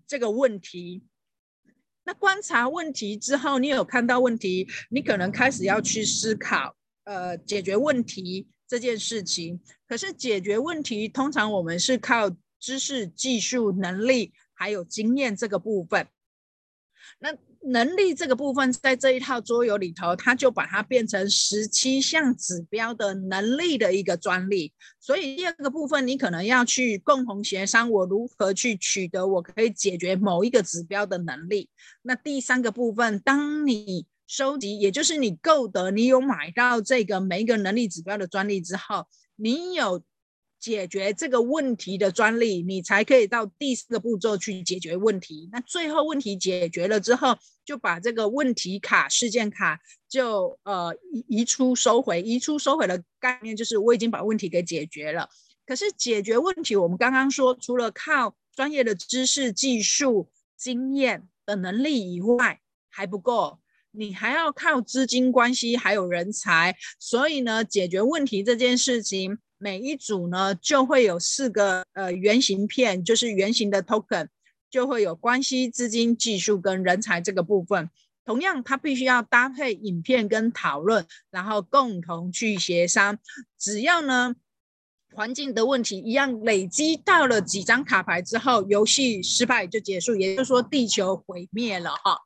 [0.06, 1.02] 这个问题。
[2.04, 6.76] 那观察问题之后，你有看到问题，你可能开始要去思考，
[7.06, 9.62] 呃，解决问题这件事情。
[9.88, 12.30] 可是解决问题，通常我们是靠
[12.60, 16.06] 知识、技术、能力还有经验这个部分。
[17.20, 17.34] 那
[17.66, 24.74] 能力这个部分，在这一套桌游里头，它就把它变成十七项指标的能力的一个专利。
[25.00, 31.70] 所以第二个部分，你可能要去共同协商，我如何去取得我可以解决某一个指标的能力。
[32.02, 40.04] 那第三个部分，当你收集，也就是你购得，你有买到这个每一个能力指标的专利之后，你有。
[40.64, 45.50] 解决这个问题的专利，你才可以到第四个步骤去解决问题。
[45.52, 47.36] 那最后问题解决了之后，
[47.66, 52.22] 就把这个问题卡、事件卡就呃移移出收回。
[52.22, 55.30] 移出收回的概念就是我已经把问题给解决了。
[55.66, 62.60] 可是解决问题，我们刚刚说，除了靠专业的知识、技术、经验的能力以外，
[62.90, 63.60] 还不够，
[63.92, 66.76] 你还要靠资金关系还有人才。
[67.00, 69.40] 所以呢，解决问题这件事情。
[69.60, 74.28] 每一组呢就会有四个呃原型片，就是原型的 token，
[74.74, 77.92] 就会有关系、资金、技术跟人才这个部分。
[78.26, 83.20] 同样，它必须要搭配影片跟讨论，然后共同去协商。
[83.60, 84.34] 只要呢
[85.14, 92.18] 环境的问题一样累积到了几张卡牌之后，游戏失败就结束，也就是说地球毁灭了哈。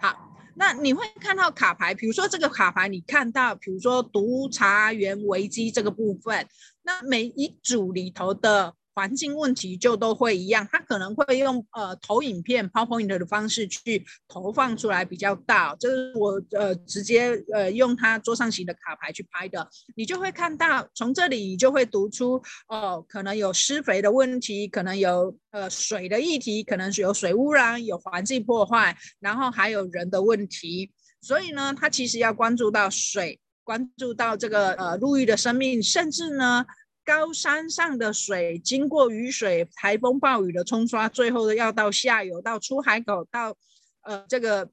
[0.00, 6.46] 好，那你会看到卡牌，比如说这个卡牌，你看到比如说督察员危机这个部分，
[6.84, 8.74] 那每一组里头的。
[8.98, 30.90] 环境问题就都会一样，他可能会用呃投影片 PowerPoint 的方式去投放出来比较大，这是我呃直接呃用他桌上型的卡牌去拍的，你就会看到从这里你就会读出哦，可能有施肥的问题，可能有呃水的议题，可能是有水污染，有环境破坏，然后还有人的问题，
[31.20, 36.66] 所以呢，他其实要关注到水，关注到这个呃陆域的生命，甚至呢。
[37.08, 43.56] 高山上的水经过雨水、台风、暴雨的冲刷，最后要到下游、到出海口、到
[44.02, 44.68] 呃这个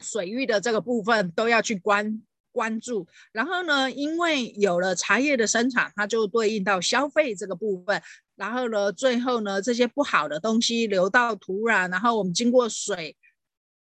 [0.00, 3.06] 水域的这个部分都要去关关注。
[3.30, 8.02] 然后呢，因为有了茶叶的生产，它就对应到消费这个部分。
[8.34, 13.16] 然后呢，最后呢，这些不好的东西流到土壤，然后我们经过水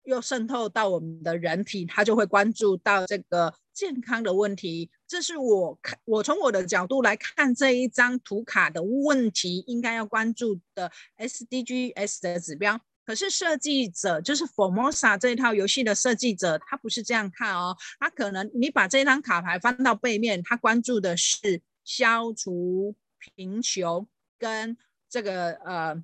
[0.03, 4.89] 又渗透到我们的人体，它就会关注到这个健康的问题。
[5.07, 12.79] 这是我看，我从我的角度来看这一张图卡的问题，应该要关注的 SDGs 的指标。
[13.05, 17.75] 可是设计者，就是 Formosa 这一套游戏的设计者，他不是这样看哦。
[17.99, 24.07] 他可能你把这张卡牌翻到背面，他关注的是消除贫穷
[24.39, 24.77] 跟
[25.09, 26.03] 这个呃。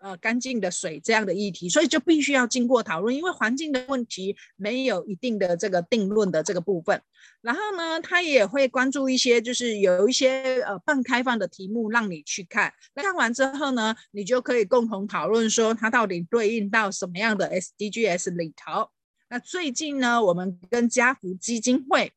[0.00, 7.02] 呃，干净的水这样的议题，所以就必须要经过讨论，因为环境的问题没有一定的这个定论的这个部分。
[7.40, 12.72] 然后呢，他也会关注一些，就是有一些呃半开放的题目让你去看。
[12.94, 18.90] 那看完之后呢，你就可以共同讨论说它到底对应到什么样的 SDGs 里头。
[19.28, 22.12] 那最近呢，我们跟家福基金会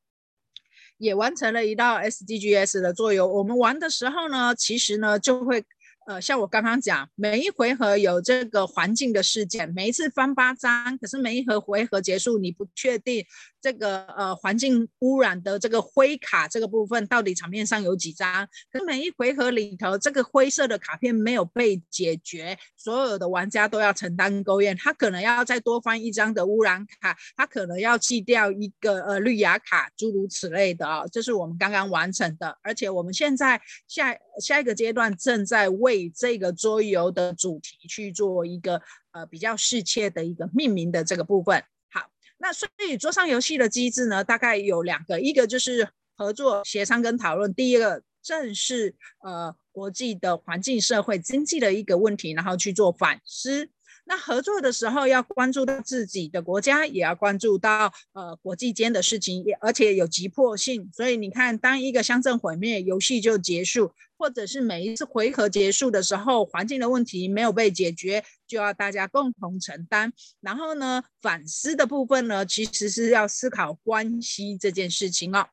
[0.97, 3.21] 也完成了一道 SDGs 的作业。
[3.21, 5.63] 我们玩的时候呢，其实呢就会。
[6.08, 13.24] 呃，像我刚刚讲，每一回合有这个环境的事件，每一次翻八张，可是每一回回合结束，你不确定
[13.62, 36.11] 这个呃环境污染的这个灰卡这个部分到底场面上有几张，可是每一回合里头这个灰色的卡片没有被解决，所有的玩家都要承担勾验，他可能要再多翻一张的污染卡，他可能要弃掉一个呃绿芽卡，诸如此类的啊、这是我们刚刚完成的，而且我们现在下下一个阶段正在为。
[36.13, 38.79] 这个桌游的主题去做一个
[39.11, 41.63] 呃比较适切的一个命名的这个部分。
[41.89, 53.69] 好，那所以桌上游戏的机制呢，大概有两个，一个就是合作、协商跟讨论，第一个正是呃国际的环境、社会、经济的一个问题，然后去做反思。
[54.06, 60.89] 那合作的时候要关注到自己的国家，也要关注到呃国际间的事情，也而且有急迫性。
[60.93, 70.12] 所以你看，当一个乡镇毁灭，游戏就结束，或者是每一次回合结束的时候，环境的问题没有被解决，就要大家共同承担。
[70.41, 75.47] 然后呢，反思的部分呢，其实是要思考关系这件事情哦。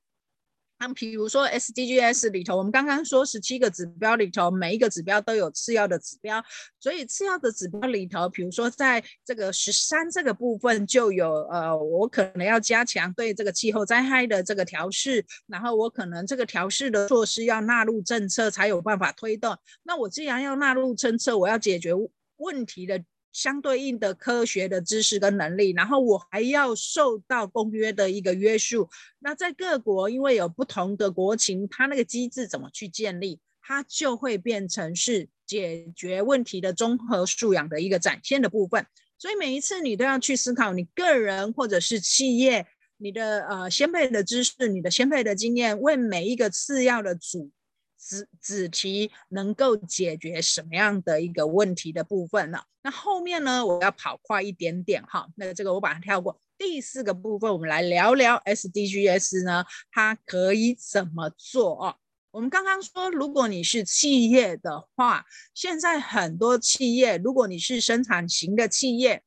[0.78, 6.42] 那比如说 SDGs 里头，我们刚刚说十七个指标里头，每一个指标都有次要的指标，
[6.78, 19.56] 所以次要的指标里头，比如说在这个十三这个部分就有，呃，我可能要加强对这个气候灾害的这个调试，然后我可能这个调试的措施要纳入政策才有办法推动。
[19.82, 21.92] 那我既然要纳入政策，我要解决
[22.36, 23.02] 问题的。
[23.32, 28.88] 相对应的科学的知识跟能力，然后我还要受到公约的一个约束。
[29.18, 38.86] 那在各国，因为有不同的国情，它那个机制怎么去建立，它就会变成是解决问题的综合素养的一个展现的部分。
[39.18, 42.66] 所以每一次你都要去思考，你个人或者是企业，
[42.96, 47.50] 你的呃先辈的知识，你的先辈的经验，为每一个次要的组。
[47.99, 52.62] 子子题能够解决什么样的一个问题的部分呢？
[52.82, 55.28] 那后面呢，我要跑快一点点哈。
[55.34, 56.40] 那这个我把它跳过。
[56.57, 61.96] 第四个部分，我们来聊聊 SDGs 呢，它可以怎么做哦？
[62.30, 69.22] 我们刚刚说，如果你是企业的话，现在很多企业，如果你是生产型的企业，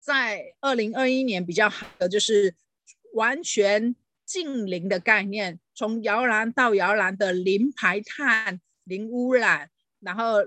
[0.00, 2.54] 在二零二一年比较好的就是
[3.14, 3.96] 完全。
[4.28, 9.70] 近零的概念，从摇篮到摇篮的零排碳、零污染，
[10.00, 10.38] 然后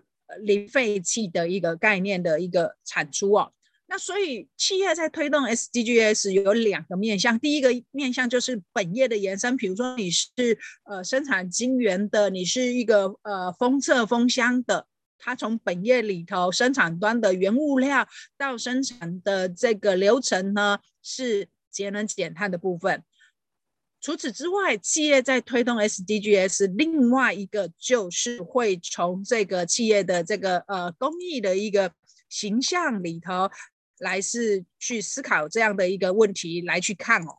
[0.42, 3.54] 零废弃的一个概念的一个产出哦。
[3.88, 10.30] 那所以企业在推动 SDGs 有两个面向，第一个面向就是本业的延伸，比如说你是
[10.84, 14.86] 呃生产晶圆的，你是一个呃封测封箱的，
[15.18, 18.06] 它从本业里头生产端的原物料
[18.38, 23.02] 到生产的这个流程呢，是节能减碳的部分。
[24.02, 31.94] 除此之外，企业在推动 SDGs，另外一个就是会从这个企业的这个呃公益的一个
[32.28, 33.50] 形象里头。
[34.02, 37.38] 来是去思考这样的一个问题来去看哦，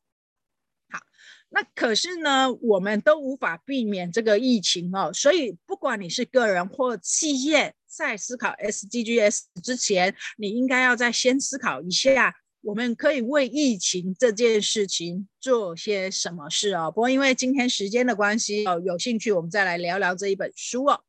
[0.90, 1.00] 好，
[1.48, 12.32] 那可是呢，我们都无法避免这个疫情哦，所以不管你是个人或企业，在思考 SDGs 之前，你应该要再先思考一下，
[12.62, 16.90] 我们可以为疫情这件事情做些什么事哦。
[16.90, 21.02] 不过因为今天时间的关系哦，有兴趣我们再来聊聊这一本书哦。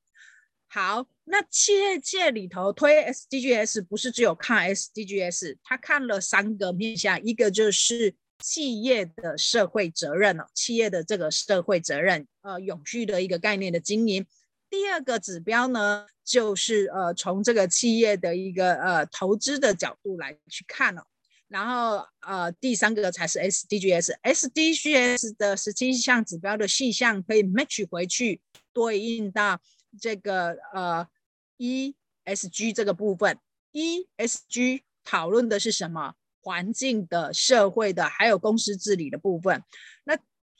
[0.67, 1.07] 好。
[1.25, 14.25] 那企业界里头推 SDGs 不是只有看 SDGs，他看了三个面向，一个就是企业的社会责任哦，企业的这个社会责任，呃，永续的一个概念的经营。
[14.69, 21.03] 第二个指标呢，就是呃，从这个企业的一个呃投资的角度来去看哦。
[21.53, 28.41] 然后呃，第三个才是 SDGs，SDGs 的十七项指标的细项可以 match 回去
[28.73, 29.61] 对应到
[30.01, 31.07] 这个呃。
[31.59, 33.37] ESG 这个部分
[33.71, 36.15] ，ESG 讨论的是什么？
[36.41, 39.63] 环境的、社会的，还有公司治理的部分。
[40.03, 40.17] 那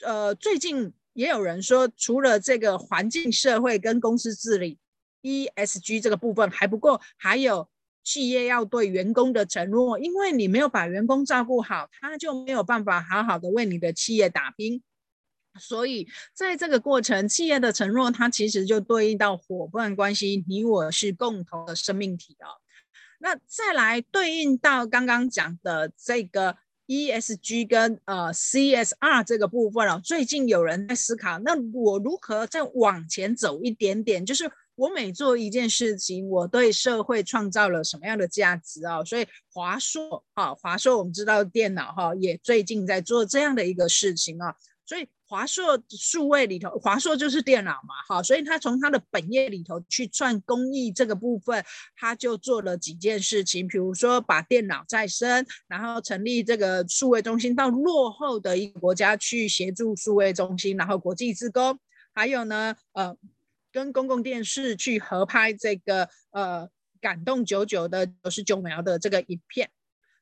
[0.08, 4.80] 呃，最近也有人说，除了这个环境、社会跟公司治理
[5.24, 7.68] ，ESG 这个部分还不够，还有
[8.04, 14.84] 企业要对员工的承诺，因为你没有把员工照顾好，他就没有办法好好的为你的企业打拼。
[15.60, 22.58] 所以，在这个过程，企业的承诺，它其实就对应到伙伴关系，你我是共同的生命体哦。
[23.20, 34.26] 那再来对应到刚刚讲的这个 ESG 跟呃 CSR 这个部分哦，最近有人在思考，那我如何再往前走一点点？
[34.26, 39.04] 就是我每做一件事情，我对社会创造了什么样的价值哦？
[39.06, 44.56] 所以华硕哈，华硕我们知道电脑哈，也最近在做这样的一个事情啊，
[44.86, 45.08] 所以。
[45.26, 51.66] 华硕数位里头，华硕就是电脑嘛，哈，所以他从他的本业里头去赚公益这个部分，
[51.96, 61.80] 他就做了几件事情，比如说把电脑再生，然后成立这个数位中心，到落后的一个国家去协助数位中心，然后国际志工，
[62.14, 63.18] 还有呢，呃，
[63.74, 66.70] 跟公共电视去合拍这个呃
[67.02, 69.70] 感动九九的九十九秒的这个影片。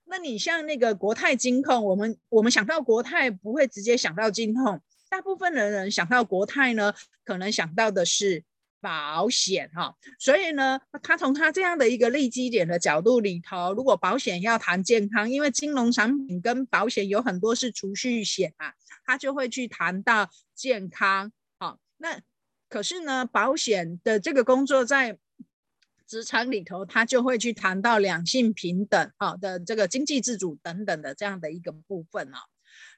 [0.05, 4.81] 那你像那个国泰金控，我们我们想到国泰不会直接想到金控。
[5.09, 6.93] 大部分的人想到国泰呢，
[7.25, 8.43] 可能想到的是
[8.79, 18.73] 保险哈，所以呢，他从他这样的一个利基点的角度里头，如果保险要谈健康，因为金融产品跟保险有很多是储蓄险啊，
[19.05, 21.31] 他就会去谈到健康。
[21.59, 22.19] 好，那
[22.71, 25.19] 可是呢，保险的这个工作在
[26.07, 32.39] 职场里头，他就会去谈到两性平等啊的这个经济自主等等的这样的一个部分啊。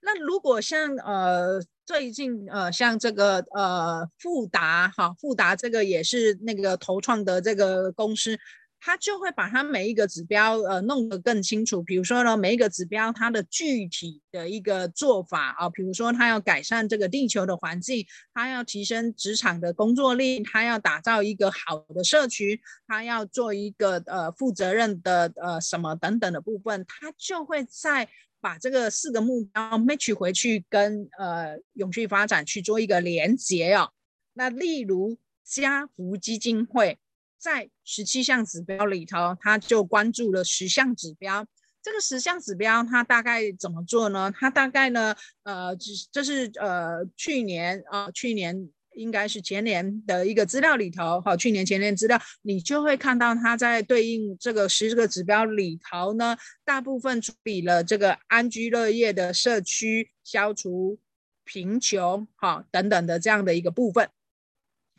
[0.02, 1.62] 那如果像呃。
[1.86, 8.40] 最近呃，像这个呃富达哈，富达这个也是那个投创的这个公司，
[8.84, 11.82] 他就会把它每一个指标呃弄得更清楚。
[11.82, 28.10] 比如说呢，每一个指标它的具体的一个做法啊，比如说他要改善这个地球的环境，他要提升职场的工作力，他要打造一个好的社区，他要做一个呃负责任的呃什么等等的部分，他就会在。
[28.44, 33.90] 把这个四个目标 match 回去，跟呃永续发展去做一个连结哦。
[34.34, 36.98] 那例如家福基金会
[37.44, 41.46] 在十七项指标里头，他就关注了十项指标。
[41.82, 44.32] 这个十项指标它大概怎么做呢？
[44.34, 45.14] 它大概呢，
[45.44, 48.70] 呃，这这是呃去年啊、去年。
[48.96, 61.00] 应该是前年的一个资料里头，哈，去年前年资料，你就会看到它在对应这个十个指标里头呢，大部分处理了这个安居乐业的社区、消除
[61.44, 64.08] 贫穷，哈，等等的这样的一个部分。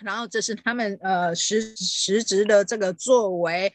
[0.05, 3.72] 然后这是他们呃实实质的这个作为。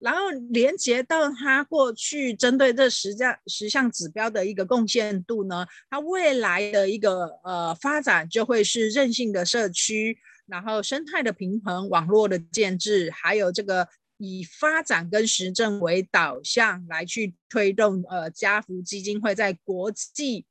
[0.00, 10.16] 然后连接到它过去针对这十项十项指标的一个贡献度呢，它未来的一个呃发展就会是韧性的社区，
[10.46, 20.46] 然后生态的平衡、网络的建制，还有这个以发展跟实证为导向来去推动呃家福基金会在国际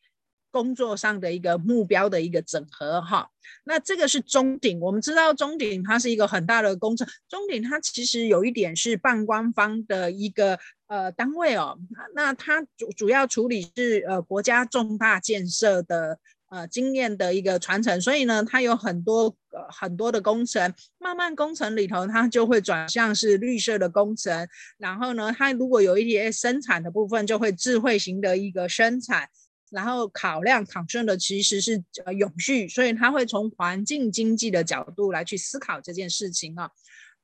[0.58, 3.30] 工作上的一个目标的一个整合哈。
[3.64, 11.78] 那这个是中鼎，我们知道中鼎它是一个很大的工程，中鼎它其实有一点是半官方的一个呃单位哦，
[12.16, 16.18] 那它主主要处理是呃国家重大建设的。
[16.50, 24.48] 呃，经验的一个传承，所以呢，它有很多呃很多的工程，慢慢工程里头，它就会转向是绿色的工程。
[24.78, 29.28] 然后呢，它如果有一些生产的部分，就会智慧型的一个生产。
[29.72, 36.70] 然后考量考生的其实是呃永续，所以他会从环境经济的角度来去思考这件事情啊。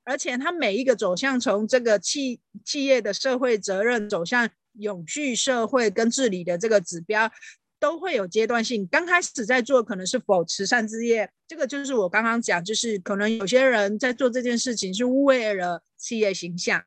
[0.04, 7.32] 而且他每一个走向，从这个企企业的社会责任走向永续社会跟治理的这个指标。
[7.80, 16.82] 都会有阶段性，刚开始在做可能是否慈善事业，这个就是我刚刚讲，就是可能有些人在做这件事情是为了企业形象，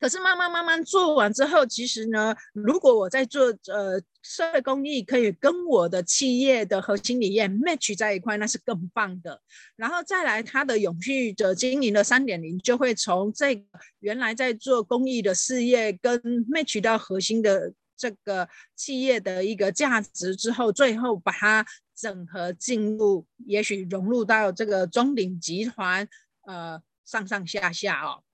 [0.00, 9.40] 可是慢慢慢慢做完之后，其实呢，如果我在做呃社会公益，可以跟我的企业的核心理念 match 在一块，那是更棒的。
[9.76, 13.62] 然后再来，它的永续的经营的三点零，就会从这个
[13.98, 17.72] 原来在做公益的事业跟 match 到核心的。
[18.00, 26.08] 这个企业的一个价值之后，最后把它整合进入，也许融入到这个中鼎集团，
[26.46, 28.24] 呃，上上下下哦。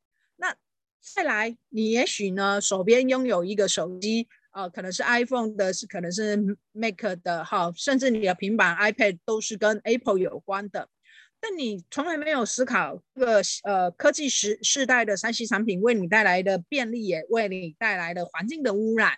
[1.14, 6.36] 再来，你也许呢手边拥有一个手机，呃，可能是 iPhone 的，是可能是
[6.72, 10.88] Mac 的，哈，甚至你的平板 iPad 都是跟 Apple 有关的。
[11.38, 19.12] 但你从来没有思考这个呃科技时世代的三 C 产品为你带来的便利，也为你带来的环境的污染。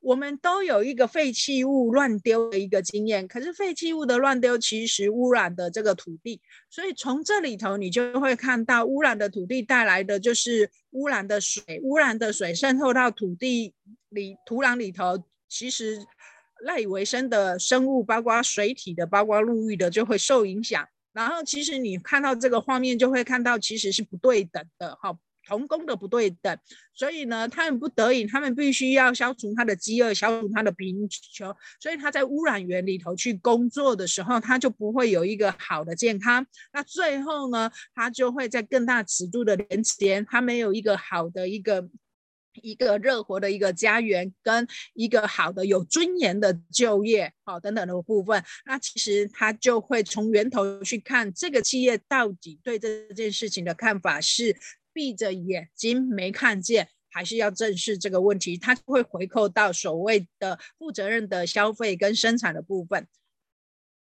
[0.00, 6.40] 我们都有一个废弃物乱丢的一个经验，可是废弃物的乱丢其实污染的这个土地，
[6.70, 13.74] 所以从这里头你就会看到污染的土地带来的就是污染的水，污染的水渗透到土地
[14.10, 15.98] 里、土壤里头，其实
[16.64, 20.88] 赖以为生的生物，包括水体的、包括陆域的，就会受影响。
[21.12, 25.18] 然后其实你看到这个画面，就会看到其实是不对等的，哈。
[25.48, 26.58] 同工的不对等，
[26.92, 36.46] 所以呢，他们不得已，他们必须要消除他的饥饿，消除他的贫穷，所以他在污染源里头去工作的时候，他就不会有一个好的健康。
[36.70, 41.88] 那最后呢，他就会在更大尺度的连接，他没有一个好的一个
[42.60, 48.44] 一个热活的一个家园，跟一个好的有尊严的就业，好等等的部分。
[48.66, 54.54] 那其实他就会从源头去看这个企业到底对这件事情的看法是。
[54.92, 63.06] 闭着眼睛没看见，还是要正视这个问题，它会回扣到所谓的负责任的消费跟生产的部分。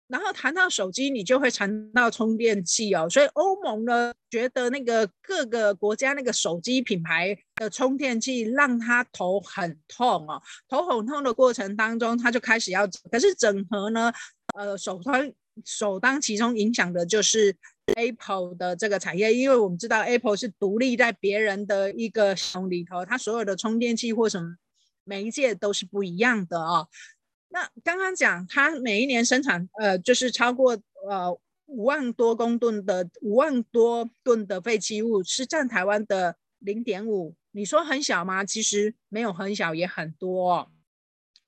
[0.07, 3.09] 然后谈到手机，你就会谈到充电器哦。
[3.09, 10.41] 所以欧盟呢，觉得那个各个国家那个手机品牌的充电器让他头很痛哦。
[10.69, 14.13] 头很痛的过程当中，他就开始要，可是整合呢，
[14.57, 15.31] 呃，首当
[15.65, 17.55] 首当其冲影响的就是。
[17.95, 24.57] Apple 的这个产业，因为我们知道 Apple 是独立在别人的一个系统里头，它所有的充电器或什么
[25.03, 26.87] 媒介都是不一样的哦。
[27.49, 30.77] 那刚刚讲它每一年生产呃，就是超过
[31.09, 31.31] 呃
[31.65, 37.35] 五万多公吨的五万多吨的废弃物，是占台湾的零点五。
[37.51, 38.43] 你说很小吗？
[38.43, 40.69] 其实没有很小，也很多。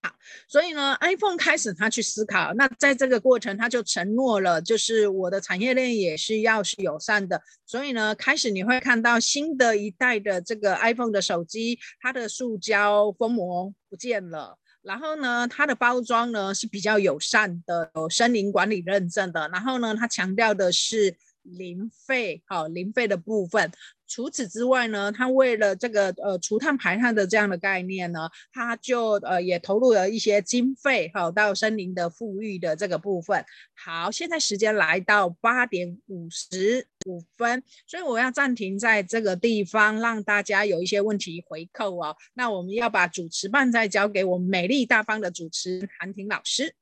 [0.01, 0.09] 好，
[0.47, 7.41] 所以呢，iPhone 开始他去思考，那在这个过程他就承诺了，就是我的产业链也是要是友善的。
[7.65, 23.69] 所以呢，开始你会看到新的一代的这个 iPhone 的手机，它的塑胶封膜不见了，然后呢，它的包装呢是比较友善的，有森林管理认证的，然后呢，它强调的是零废，好，零废的部分。
[24.09, 33.45] 除此之外呢，他为了这个呃除碳排碳的这样的概念呢，他就呃也投入了一些经费好到森林的复育的这个部分。
[33.75, 42.17] 好，现在时间来到八点五十五分，所以我要暂停在这个地方，让大家有一些问题回扣哦。
[42.33, 46.73] 那我们要把主持棒再交给我们美丽大方的主持人韩婷老师。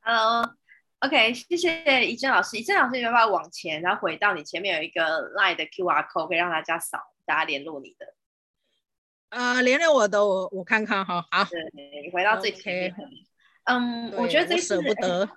[0.00, 0.54] Hello。
[1.00, 2.56] OK，谢谢怡珍老师。
[2.56, 8.14] 怡珍老师，你要不要往前，然后回到你前面有一个 Line 的 QR code，可以让大家扫，大家联络你的。
[9.28, 11.24] 呃，联络我的，我我看看哈。
[11.30, 12.94] 好，对，你回到最前面。
[13.66, 15.28] 嗯，我觉得这舍不得。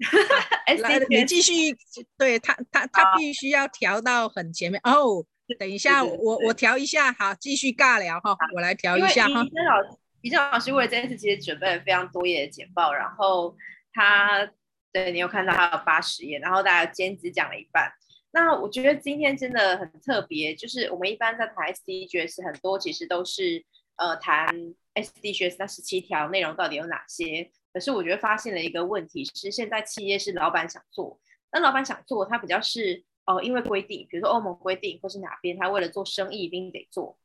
[0.82, 1.74] 来，你继续。
[2.18, 5.24] 对他，他他必须要调到很前面哦。
[5.58, 8.36] 等一下，我我调一下，好，继续尬聊哈。
[8.54, 9.42] 我来调一下哈。
[9.42, 13.56] 怡珍老师，怡珍老师为了这件事其实准备了非常多页的简报，然后
[13.94, 14.46] 他。
[14.94, 17.92] 对，你有看到还有八十页，然后大家兼职讲了一半。
[18.30, 23.64] 那我觉得今天真的很特别，就是我们一般在谈 SDGs 很多其实都是
[23.96, 24.46] 呃谈
[24.94, 27.50] SDGs 那十七条内容到底有哪些。
[27.72, 31.18] 可是我觉得发现了一个问题是，现在企业是老板想做，
[31.50, 37.18] 那老板想做，他比较是哦、因为规定，比如说欧盟规定，或是哪边他为了做生意一定得做。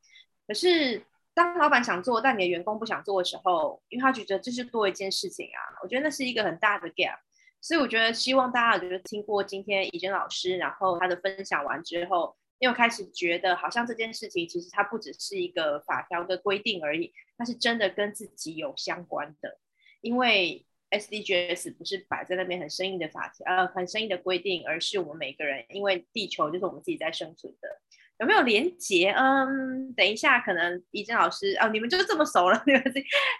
[0.47, 1.03] 可是
[1.35, 7.19] 当老板想做，但你的员工不想做的时候，因为他觉得这是多一件事情啊，我觉得那是一个很大的 gap。
[7.61, 19.59] 所以我觉得希望大家就是听过今天怡珍老师，然后他的分享完之后，又开始觉得好像这件事情其实它不只是一个法条的规定而已，它是真的跟自己有相关的。
[20.01, 27.81] 因为 SDGs 不是摆在那边很生硬的法条，呃，很生硬的规定，而是我们每个人，因为地球就是我们自己在生存的。
[28.19, 29.11] 有没有连结？
[29.11, 32.83] 嗯，等一下，可能怡珍老师哦，你们就是这么熟了， 你们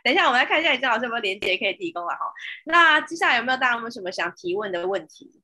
[0.04, 2.20] 等一下，我们来看一下怡珍老师有没有连结可以提供了哈。
[2.66, 5.42] 那接下来有没有大家有没有什么想提问的问题？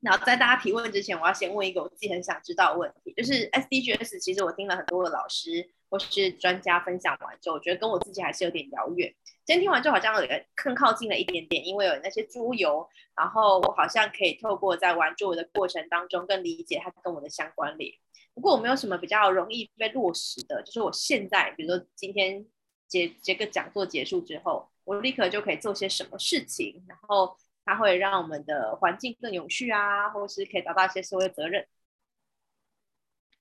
[0.00, 9.14] 然后在大家提问之前，我要先问一个我自己很想知道的问题，就是 SDGs，其实我听了很多的老师或是专家分享完之后，我觉得跟我自己还是有点遥远。
[9.44, 17.92] 今天听完就好像有更靠近了一点点，因为有那些猪油，然后我好像可以透过在玩猪油的过程当中，更理解它跟我的相关联。
[18.34, 22.44] 不过我没有什么比较容易被落实的，就是我现在，比如说今天
[22.88, 31.66] 结这个讲座结束之后，我立刻就可以做些什么事情，然后它会让我们的环境更永续啊，或是可以达到一些社会责任。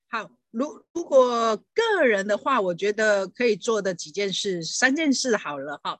[0.09, 5.99] 好，如如果个人的话，我觉得可以做的几件事，三件事好了哈。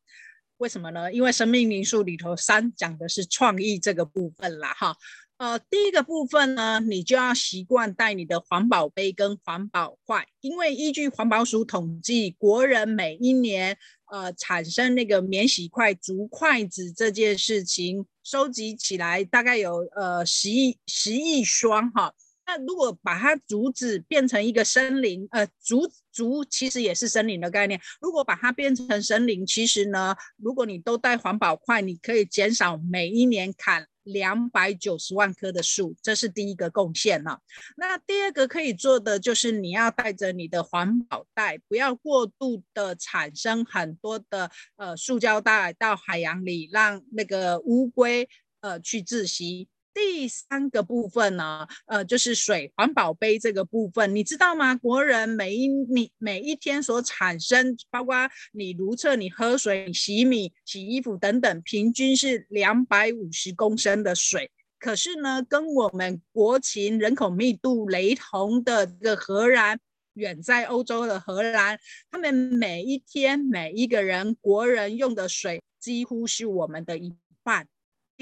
[0.58, 1.12] 为什么呢？
[1.12, 4.96] 因为生命灵数里头三讲的是创意这个部分啦哈。
[5.42, 13.76] 呃，第一个部分呢，你就要习惯带你的环保杯跟环保筷，因为依据环保署统计，国人每一年
[14.12, 22.14] 呃产生那个免洗筷、竹筷子这件事情，收集起来大概有呃十亿十亿双哈。
[22.46, 27.80] 那如果把它竹子变成一个森林，呃，竹竹其实也是森林的概念。
[28.02, 37.40] 如果把它变成森林，其实呢，如果你都带环保筷，你可以减少每一年砍两百九十万棵的树，这是第一个贡献了。
[37.78, 48.28] 那第二个可以做的就是你要带着你的环保袋，不要过度的产生很多的呃塑胶袋到海洋里，让那个乌龟
[48.60, 49.70] 呃去窒息。
[49.94, 54.76] 第三个部分呢，呃，就是水环保杯这个部分，你知道吗？
[54.76, 58.16] 国人每一你每一天所产生，包括
[58.54, 64.50] 你如厕、你喝水、你洗米、洗衣服等等，平均是两百五十公升的水。
[64.80, 69.80] 可是呢，跟我们国情人口密度雷同的这个荷兰，
[70.14, 71.78] 远在欧洲的荷兰，
[72.10, 77.68] 他们每一天每一个人国人用的水几乎是我们的一半。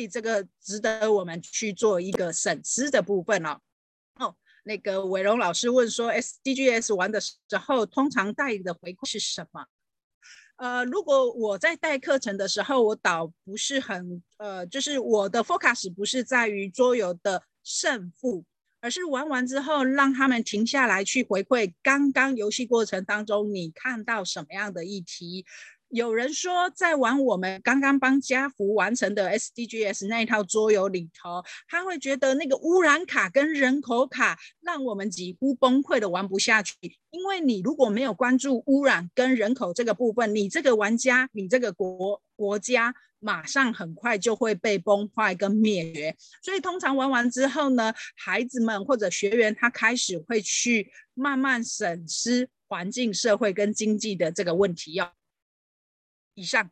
[0.07, 3.59] 这个值得我们去做一个审视的部分哦。
[4.15, 9.65] 哦，那个伟荣老师问说，SDGs 玩的时候，通常带的回馈是什么？
[10.57, 18.43] 呃，如果我在带课程的时候，我倒不是很呃，就是我的 focus 不是在于桌游的胜负，
[18.81, 25.45] 而是玩完之后让他们停下来去回馈刚刚游戏过程当中你看到什么样的议题。
[25.89, 36.75] 有人说，在玩我们刚刚帮家福完成的 SDGs 那一套桌游里头，他会觉得那个污染卡跟人口卡让我们几乎崩溃的玩不下去。
[37.09, 46.15] 因为你如果没有关注污染跟人口这个部分，你这个玩家，你这个国国家，马上很快就会被崩坏跟灭绝。
[46.43, 55.11] 所以通常玩完之后呢，孩子们或者学员他开始会去慢慢审视环境、社会跟经济的这个问题要。
[56.39, 56.71] 以上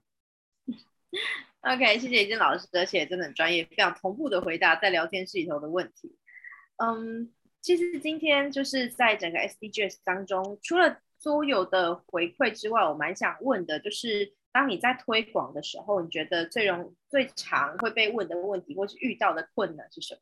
[1.59, 6.18] ，OK，谢谢怡珍老师，而且真的很专业，非常同步的回答在聊天室里头的问题。
[6.78, 20.22] 嗯，其实今天就是在整个 SDGs 当中，除了桌游的回馈之外，我蛮想问的，就是当你在推广的时候，你觉得最容最常会被问的问题，或是遇到的困难是什么？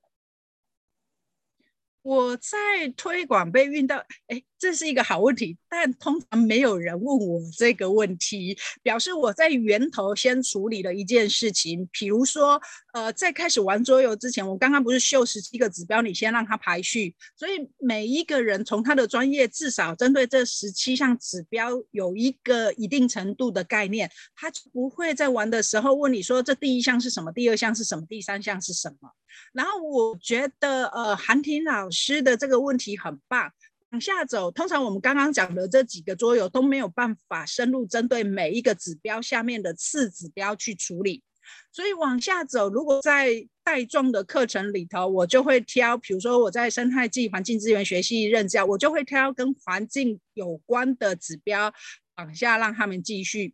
[2.05, 3.97] 我在推广被运到，
[4.27, 11.89] 哎，这是一个好问题，但通常没有人问我这个问题，表示我在源头先处理了一件事情。
[11.91, 12.61] 比如说，
[12.93, 29.09] 呃，在开始玩桌游之前，我刚刚不是秀十七个指标，你先让它排序，所以每一个人从他的专业，至少针对这十七项指标有一个一定程度的概念，他就不会在玩的时候问你说，这第一项是什么，第二项是什么，第三项是什么。
[29.53, 33.51] 然后我觉得，呃，韩婷老师的这个问题很棒。
[33.91, 41.23] 往下走，通常我们刚刚讲的这几个桌游都没有办法深入针对每一个指标下面的次指标去处理。
[41.71, 51.71] 所以往下走，如果在带状的课程里头，我就会挑，比如说我在生态系环境资源学系任教，我就会挑跟环境有关的指标
[52.17, 53.53] 往下让他们继续。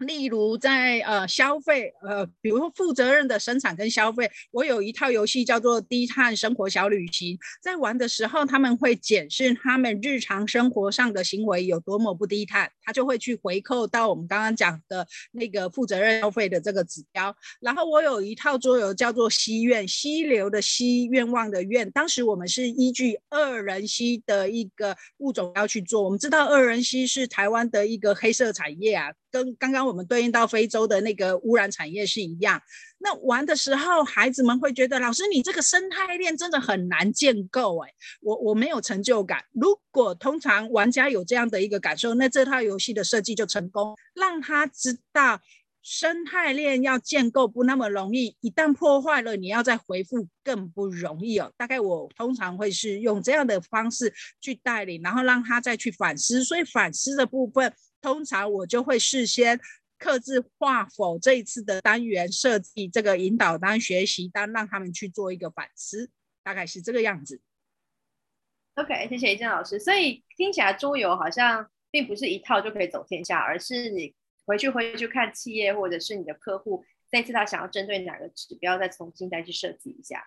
[0.00, 17.34] 例如在呃消费呃，比如说负责任的生产跟消费，我有一套游戏叫做低碳生活小旅行，在玩的时候他们会检视他们日常生活上的行为有多么不低碳，他就会去回扣到我们刚刚讲的那个负责任消费的这个指标。
[17.60, 29.12] 然后我有一套桌游叫做溪愿，溪流的溪，愿望的愿，当时我们是依据二人溪的一个物种要去做，我们知道二人溪是台湾的一个黑色产业啊。
[29.30, 32.60] 跟刚刚我们对应到非洲的那个污染产业是一样。
[32.98, 39.42] 那玩的时候，孩子们会觉得老师，你这个生态链真的很难建构，哎，我我没有成就感。
[39.52, 45.40] 如果通常玩家有这样的一个感受，那这套游戏的设计就成功，让他知道
[45.82, 51.50] 生态链要建构不那么容易，一旦破坏了，你要再恢复更不容易哦。
[51.56, 54.12] 大概我通常会是用这样的方式
[54.42, 56.44] 去带领，然后让他再去反思。
[56.44, 57.72] 所以反思的部分。
[58.00, 59.60] 通常我就会事先
[59.98, 66.10] 刻制化否这一次的单元设计这个引导单、学习单，让他们去做一个反思，
[66.42, 67.42] 大概是这个样子。
[68.76, 69.78] OK，谢谢一正老师。
[69.78, 74.14] 所以听起来桌游好像并不是一套就可以走天下，而是你
[74.46, 80.24] 回去回去看企业或者是你的客户，这次他想要针对哪个指标，再重新再去设计一下。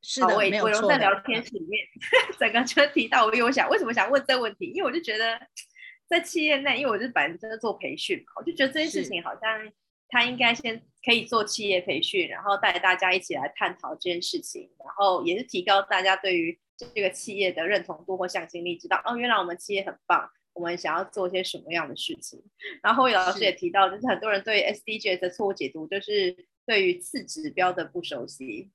[0.00, 0.84] 是的，我也没有错。
[0.84, 1.86] 我在聊天室里面，
[2.40, 5.38] 整个就提到，因为我想为什么想问这个问题，因为我就觉得。
[6.08, 9.72] 在企业内，因为我是本身做培训嘛，我就觉得这件事情好像
[10.08, 22.40] 他应该先可以做企业培训，然后带大家一起来探讨这件事情，然后也是提高大家对于这个企业的认同度或向心力，知道哦，原来我们企业很棒，我们想要做些什么样的事情。
[22.82, 28.70] 然后慧老师也提到，就是很多人对 SDGs 的错误解读，就是对于次指标的不熟悉。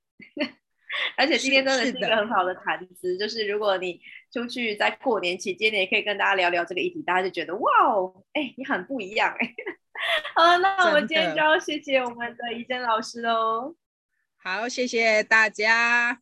[1.16, 4.00] 而且今天真的是一个很好的谈资，就是如果你
[4.32, 9.54] 出去在过年期间，你也可以跟大家聊聊这个议题，大家就觉得哇哦，哎，你很不一样哎。
[10.34, 13.76] 好，那我们今天就要谢谢我们的怡珍老师喽。
[14.36, 16.20] 好，谢谢大家。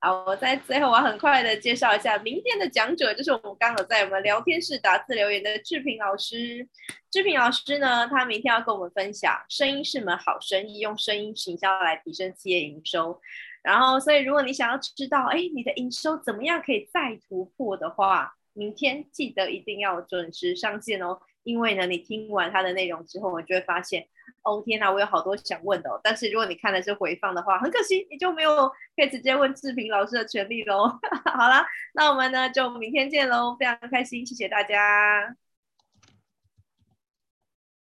[0.00, 6.66] 好，我在最后我要很快的介绍一下明天的讲者，就是我们刚好在我们聊天室打字留言的志平老师。
[7.10, 13.20] 志平老师呢，他明天要跟我们分享，声音是门好生意，用声音行销来提升企业营收。
[13.62, 21.20] 然后，所以如果你想要知道，哎，你的营收怎么样可以再突破的话，明天记得一定要准时上线哦。
[21.44, 24.06] 因为呢，你听完他的内容之后，你就会发现，
[24.44, 26.00] 哦天哪，我有好多想问的哦。
[26.02, 30.88] 但是如果你看的是回放的话，很可惜，你就没有可以直接问志平老师的权利喽。
[31.32, 35.34] 好啦，那我们呢就明天见喽，非常开心，谢谢大家。